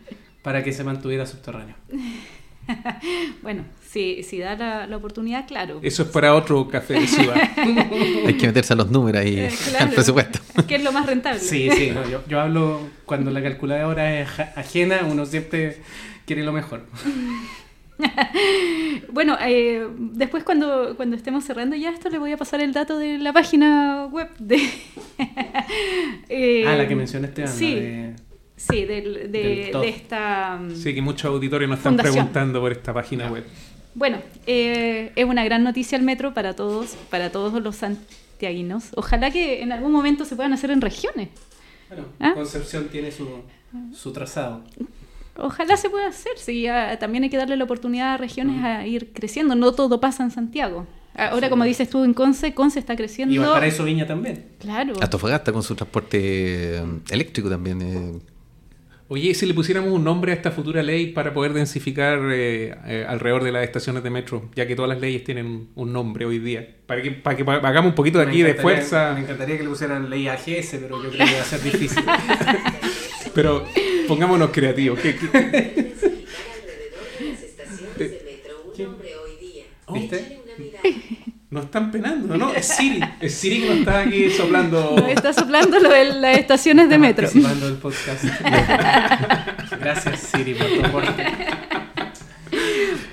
para 0.42 0.64
que 0.64 0.74
se 0.74 0.84
mantuviera 0.84 1.28
subterráneo. 1.28 1.76
bueno, 3.42 3.66
si, 3.88 4.24
si 4.24 4.40
da 4.40 4.88
la, 4.88 4.98
oportunidad, 4.98 5.48
claro. 5.48 5.80
Eso 5.82 6.04
es 6.04 6.10
para 6.10 6.36
otro 6.36 6.68
café 6.68 6.96
de 6.96 7.08
ciudad. 7.08 7.36
Hay 8.26 8.38
que 8.38 8.48
meterse 8.48 8.74
a 8.74 8.76
los 8.76 8.90
números 8.90 9.26
y 9.26 9.40
eh, 9.40 9.52
al 9.80 9.90
presupuesto. 9.90 10.40
¿Qué 10.68 10.76
es 10.76 10.84
lo 10.84 10.92
más 10.92 11.06
rentable? 11.06 11.40
Sí, 11.40 11.70
sí. 11.72 11.94
yo, 12.10 12.24
yo, 12.28 12.40
hablo 12.40 12.82
cuando 13.06 13.32
la 13.32 13.42
calculadora 13.42 14.20
es 14.22 14.40
ajena, 14.56 15.02
uno 15.10 15.26
siempre 15.26 15.82
quiere 16.26 16.44
lo 16.44 16.54
mejor. 16.54 16.86
bueno, 19.12 19.38
eh, 19.42 19.88
después 19.98 20.44
cuando, 20.44 20.96
cuando 20.96 21.16
estemos 21.16 21.44
cerrando 21.44 21.76
ya 21.76 21.90
esto, 21.92 22.10
le 22.10 22.18
voy 22.18 22.32
a 22.32 22.38
pasar 22.38 22.62
el 22.62 22.74
dato 22.74 22.98
de 22.98 23.18
la 23.18 23.34
página 23.34 24.08
web 24.12 24.30
de... 24.40 24.58
eh, 26.30 26.66
ah, 26.68 26.76
la 26.76 26.88
que 26.88 26.96
mencionaste 26.96 27.44
antes. 27.44 27.58
Sí, 27.58 27.76
de... 27.76 28.16
sí 28.70 28.86
del, 28.86 29.32
de, 29.32 29.72
de, 29.74 29.90
esta... 29.90 30.58
mm, 30.62 30.76
Sí, 30.76 30.94
que 30.94 31.02
muchos 31.02 31.26
auditorios 31.26 31.70
nos 31.70 31.80
están 31.80 31.94
Fundación. 31.94 32.14
preguntando 32.16 32.60
por 32.62 32.72
esta 32.72 32.94
página 32.94 33.30
web. 33.32 33.44
Bueno, 33.94 34.20
eh, 34.48 35.12
es 35.16 35.26
una 35.26 35.44
gran 35.44 35.64
noticia 35.64 35.98
el 35.98 36.04
metro 36.04 36.34
para 36.34 36.56
todos, 36.56 36.96
para 37.10 37.30
todos 37.32 37.62
los 37.62 37.76
santiaguinos. 37.76 38.86
Ojalá 38.96 39.32
que 39.32 39.62
en 39.62 39.72
algún 39.72 39.92
momento 39.92 40.24
se 40.26 40.36
puedan 40.36 40.54
hacer 40.54 40.72
en 40.72 40.82
regiones. 40.82 41.30
Bueno, 41.90 42.06
¿Ah? 42.20 42.32
Concepción 42.34 42.88
tiene 42.90 43.12
su, 43.12 43.28
su 43.94 44.14
trazado. 44.14 44.64
Ojalá 45.36 45.76
se 45.78 45.90
pueda 45.90 46.08
hacer, 46.08 46.34
sí, 46.38 46.68
también 47.00 47.24
hay 47.24 47.30
que 47.30 47.38
darle 47.38 47.56
la 47.58 47.64
oportunidad 47.64 48.14
a 48.14 48.18
regiones 48.18 48.64
a 48.64 48.86
ir 48.86 49.12
creciendo, 49.14 49.56
no 49.56 49.72
todo 49.74 50.00
pasa 50.00 50.24
en 50.24 50.32
Santiago. 50.32 50.86
Ahora, 51.16 51.50
como 51.50 51.64
dices 51.66 51.90
tú 51.90 52.04
en 52.06 52.14
Conce, 52.14 52.54
Conce 52.54 52.80
está 52.80 52.96
creciendo. 52.96 53.34
Y 53.36 53.38
Valparaíso 53.38 53.84
Viña 53.84 54.08
también. 54.08 54.46
Claro. 54.60 54.94
Antofagasta 55.02 55.52
con 55.52 55.64
su 55.64 55.76
transporte 55.76 56.78
eh, 56.78 56.84
eléctrico 57.10 57.50
también. 57.50 57.82
eh, 57.82 58.20
Oye, 59.14 59.32
¿y 59.32 59.34
si 59.34 59.46
le 59.46 59.54
pusiéramos 59.54 59.92
un 59.92 60.06
nombre 60.06 60.32
a 60.32 60.36
esta 60.36 60.52
futura 60.52 60.82
ley 60.82 61.08
para 61.08 61.34
poder 61.34 61.52
densificar 61.52 62.18
eh, 62.32 62.74
eh, 62.86 63.06
alrededor 63.06 63.44
de 63.44 63.52
las 63.52 63.66
estaciones 63.66 64.04
de 64.04 64.10
metro, 64.10 64.50
ya 64.56 64.66
que 64.66 64.74
todas 64.74 64.88
las 64.88 65.02
leyes 65.02 65.26
tienen 65.26 65.68
un, 65.76 65.92
nombre 65.92 66.24
hoy 66.24 66.40
día? 66.40 66.78
Para 66.86 67.02
que, 67.02 67.12
para 67.12 67.36
que 67.36 67.44
hagamos 67.44 67.90
un 67.90 67.96
poquito 67.96 68.20
de 68.20 68.26
Me 68.28 68.32
aquí 68.32 68.42
de 68.42 68.54
fuerza, 68.54 69.12
Me 69.14 69.20
encantaría 69.20 69.58
que 69.58 69.64
le 69.64 69.70
pusieran 69.70 70.10
ley 70.10 70.30
AGS, 70.30 70.78
pero 70.80 71.04
yo 71.04 71.10
creo 71.10 71.28
que 71.28 71.34
va 71.36 71.42
a 71.42 71.44
ser 71.44 71.62
difícil. 71.62 72.06
pero 73.36 73.66
pongámonos 74.08 74.50
creativos. 74.50 74.98
¿Qué- 74.98 75.18
qué- 75.18 75.26
alrededor 75.28 75.60
de 77.20 77.32
las 77.32 77.44
estaciones 77.44 77.98
de 77.98 78.22
metro 78.24 78.64
un 78.64 78.82
nombre 78.82 79.10
hoy 79.18 79.46
día. 79.46 79.66
¿Viste? 79.94 80.40
Nos 81.52 81.66
están 81.66 81.92
penando, 81.92 82.38
¿no? 82.38 82.54
Es 82.54 82.66
Siri. 82.66 83.02
Es 83.20 83.34
Siri 83.36 83.60
que 83.60 83.68
nos 83.68 83.78
está 83.80 84.00
aquí 84.04 84.30
soplando. 84.30 84.96
Nos 84.96 85.10
está 85.10 85.34
soplando 85.34 85.80
lo 85.80 85.90
de 85.90 86.06
las 86.06 86.38
estaciones 86.38 86.88
de 86.88 86.96
Está 86.96 87.08
metro. 87.08 87.24
participando 87.26 87.66
del 87.68 87.78
podcast. 87.78 88.24
Gracias, 89.82 90.20
Siri, 90.22 90.54
por 90.54 90.68
tu 90.68 90.86
aporte. 90.86 91.26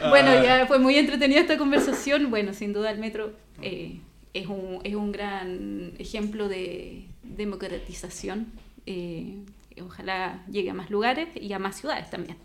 Bueno, 0.09 0.42
ya 0.42 0.66
fue 0.66 0.79
muy 0.79 0.94
entretenida 0.96 1.40
esta 1.40 1.59
conversación. 1.59 2.31
Bueno, 2.31 2.55
sin 2.55 2.72
duda 2.72 2.90
el 2.90 2.98
metro 2.98 3.33
eh, 3.61 3.98
es, 4.33 4.46
un, 4.46 4.79
es 4.85 4.94
un 4.94 5.12
gran 5.12 5.92
ejemplo 5.98 6.48
de 6.48 7.05
democratización. 7.24 8.46
Eh, 8.87 9.35
ojalá 9.83 10.44
llegue 10.51 10.70
a 10.70 10.74
más 10.74 10.90
lugares 10.90 11.29
y 11.35 11.53
a 11.53 11.59
más 11.59 11.77
ciudades 11.81 12.09
también. 12.09 12.38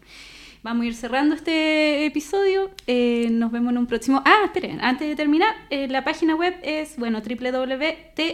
Vamos 0.63 0.85
a 0.85 0.87
ir 0.87 0.95
cerrando 0.95 1.35
este 1.35 2.05
episodio. 2.05 2.71
Eh, 2.87 3.27
nos 3.29 3.51
vemos 3.51 3.73
en 3.73 3.79
un 3.79 3.85
próximo. 3.85 4.21
Ah, 4.23 4.43
esperen, 4.45 4.79
antes 4.79 5.09
de 5.09 5.17
terminar, 5.17 5.53
eh, 5.69 5.89
la 5.89 6.05
página 6.05 6.35
web 6.35 6.55
es 6.63 6.95
bueno 6.95 7.19
www.tod.org 7.19 8.29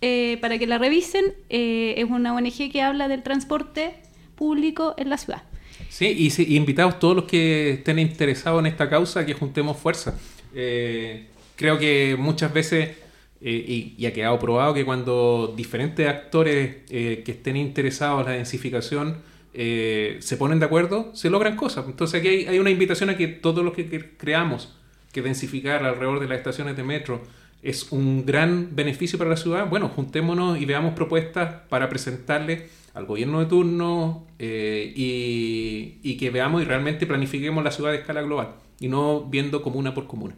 eh, 0.00 0.38
para 0.40 0.58
que 0.58 0.66
la 0.66 0.78
revisen. 0.78 1.34
Es 1.50 2.08
una 2.08 2.34
ONG 2.34 2.72
que 2.72 2.80
habla 2.80 3.06
del 3.08 3.22
transporte 3.22 3.96
público 4.34 4.94
en 4.96 5.10
la 5.10 5.18
ciudad. 5.18 5.42
Sí, 5.90 6.06
y, 6.06 6.30
sí, 6.30 6.46
y 6.48 6.74
todos 6.98 7.14
los 7.14 7.24
que 7.26 7.72
estén 7.72 7.98
interesados 7.98 8.60
en 8.60 8.66
esta 8.66 8.88
causa 8.88 9.26
que 9.26 9.34
juntemos 9.34 9.76
fuerza. 9.76 10.18
Creo 10.54 11.78
que 11.78 12.16
muchas 12.18 12.54
veces, 12.54 12.96
eh, 13.42 13.64
y, 13.68 13.94
y 13.98 14.06
ha 14.06 14.14
quedado 14.14 14.38
probado 14.38 14.72
que 14.72 14.86
cuando 14.86 15.52
diferentes 15.54 16.08
actores 16.08 16.76
que 16.88 17.24
estén 17.26 17.58
interesados 17.58 18.20
en 18.20 18.26
la 18.26 18.32
densificación 18.32 19.36
eh, 19.54 20.16
se 20.20 20.36
ponen 20.36 20.58
de 20.58 20.66
acuerdo, 20.66 21.10
se 21.14 21.30
logran 21.30 21.56
cosas. 21.56 21.86
Entonces 21.86 22.20
aquí 22.20 22.28
hay, 22.28 22.46
hay 22.46 22.58
una 22.58 22.70
invitación 22.70 23.10
a 23.10 23.16
que 23.16 23.28
todos 23.28 23.64
los 23.64 23.74
que 23.74 23.90
cre- 23.90 24.10
creamos 24.16 24.74
que 25.12 25.22
densificar 25.22 25.84
alrededor 25.84 26.20
de 26.20 26.28
las 26.28 26.38
estaciones 26.38 26.76
de 26.76 26.84
metro 26.84 27.22
es 27.62 27.90
un 27.90 28.24
gran 28.24 28.76
beneficio 28.76 29.18
para 29.18 29.30
la 29.30 29.36
ciudad, 29.36 29.68
bueno, 29.68 29.88
juntémonos 29.88 30.60
y 30.60 30.64
veamos 30.64 30.94
propuestas 30.94 31.62
para 31.68 31.88
presentarle 31.88 32.68
al 32.94 33.04
gobierno 33.06 33.40
de 33.40 33.46
turno 33.46 34.26
eh, 34.38 34.92
y, 34.94 35.98
y 36.02 36.16
que 36.16 36.30
veamos 36.30 36.62
y 36.62 36.64
realmente 36.64 37.06
planifiquemos 37.06 37.64
la 37.64 37.70
ciudad 37.70 37.90
de 37.90 37.98
escala 37.98 38.22
global 38.22 38.54
y 38.78 38.88
no 38.88 39.24
viendo 39.24 39.60
comuna 39.62 39.92
por 39.94 40.06
comuna. 40.06 40.34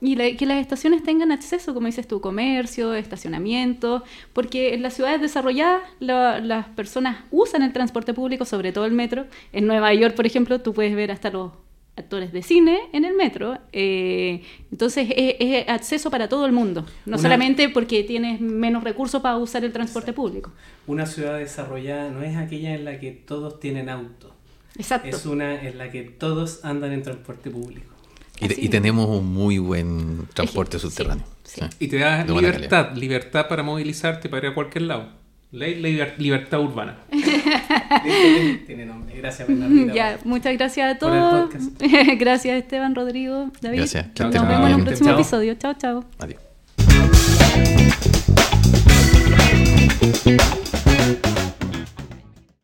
Y 0.00 0.16
la- 0.16 0.36
que 0.36 0.44
las 0.46 0.58
estaciones 0.60 1.02
tengan 1.02 1.32
acceso, 1.32 1.72
como 1.72 1.86
dices 1.86 2.06
tú, 2.06 2.20
comercio, 2.20 2.94
estacionamiento, 2.94 4.02
porque 4.32 4.74
en 4.74 4.82
las 4.82 4.94
ciudades 4.94 5.20
desarrolladas 5.20 5.82
la- 6.00 6.40
las 6.40 6.66
personas 6.68 7.18
usan 7.30 7.62
el 7.62 7.72
transporte 7.72 8.12
público, 8.14 8.44
sobre 8.44 8.72
todo 8.72 8.84
el 8.86 8.92
metro. 8.92 9.26
En 9.52 9.66
Nueva 9.66 9.94
York, 9.94 10.14
por 10.14 10.26
ejemplo, 10.26 10.60
tú 10.60 10.74
puedes 10.74 10.94
ver 10.94 11.10
hasta 11.10 11.30
los 11.30 11.52
actores 11.96 12.32
de 12.32 12.42
cine 12.42 12.78
en 12.92 13.04
el 13.04 13.14
metro. 13.14 13.56
eh, 13.72 14.42
entonces 14.72 15.08
es, 15.16 15.36
es 15.38 15.68
acceso 15.68 16.10
para 16.10 16.28
todo 16.28 16.44
el 16.46 16.50
mundo, 16.52 16.82
no 17.06 17.14
Una- 17.14 17.18
solamente 17.22 17.68
porque 17.68 18.02
tienes 18.02 18.40
menos 18.40 18.82
recursos 18.82 19.22
para 19.22 19.36
usar 19.36 19.64
el 19.64 19.72
transporte 19.72 20.12
público. 20.12 20.50
Una 20.88 21.06
ciudad 21.06 21.38
desarrollada 21.38 22.10
no 22.10 22.22
es 22.22 22.36
aquella 22.36 22.74
en 22.74 22.84
la 22.84 22.98
que 22.98 23.12
todos 23.12 23.60
tienen 23.60 23.88
auto. 23.88 24.34
Exacto. 24.76 25.08
Es 25.08 25.24
una 25.24 25.62
en 25.62 25.78
la 25.78 25.90
que 25.92 26.02
todos 26.02 26.64
andan 26.64 26.90
en 26.92 27.02
transporte 27.04 27.48
público. 27.48 27.93
Y, 28.40 28.68
tenemos 28.68 29.08
un 29.08 29.32
muy 29.32 29.58
buen 29.58 30.26
transporte 30.34 30.78
subterráneo. 30.78 31.24
sí. 31.44 31.60
Sí. 31.60 31.60
Y 31.78 31.88
te 31.88 31.98
da 31.98 32.24
libertad, 32.24 32.96
libertad 32.96 33.46
para 33.48 33.62
movilizarte, 33.62 34.28
para 34.28 34.46
ir 34.46 34.52
a 34.52 34.54
cualquier 34.54 34.82
lado. 34.82 35.08
Ley 35.52 35.80
liber- 35.80 36.18
libertad 36.18 36.60
urbana. 36.60 36.96
Tiene 38.66 38.86
nombre. 38.86 39.16
Gracias, 39.18 39.46
Bernardita. 39.46 39.94
Ya, 39.94 40.18
muchas 40.24 40.54
gracias 40.54 40.96
a 40.96 40.98
por 40.98 41.12
el 41.14 41.20
todos. 41.20 41.50
gracias 42.18 42.56
Esteban, 42.60 42.96
Rodrigo, 42.96 43.52
David. 43.60 43.78
Gracias. 43.78 44.06
Que 44.14 44.24
Nos 44.24 44.32
vemos 44.48 44.68
en 44.68 44.74
un 44.76 44.84
próximo 44.84 45.10
Chao. 45.10 45.18
episodio. 45.20 45.54
Chao, 45.54 45.74
chao. 45.74 46.04
Adiós. 46.18 46.40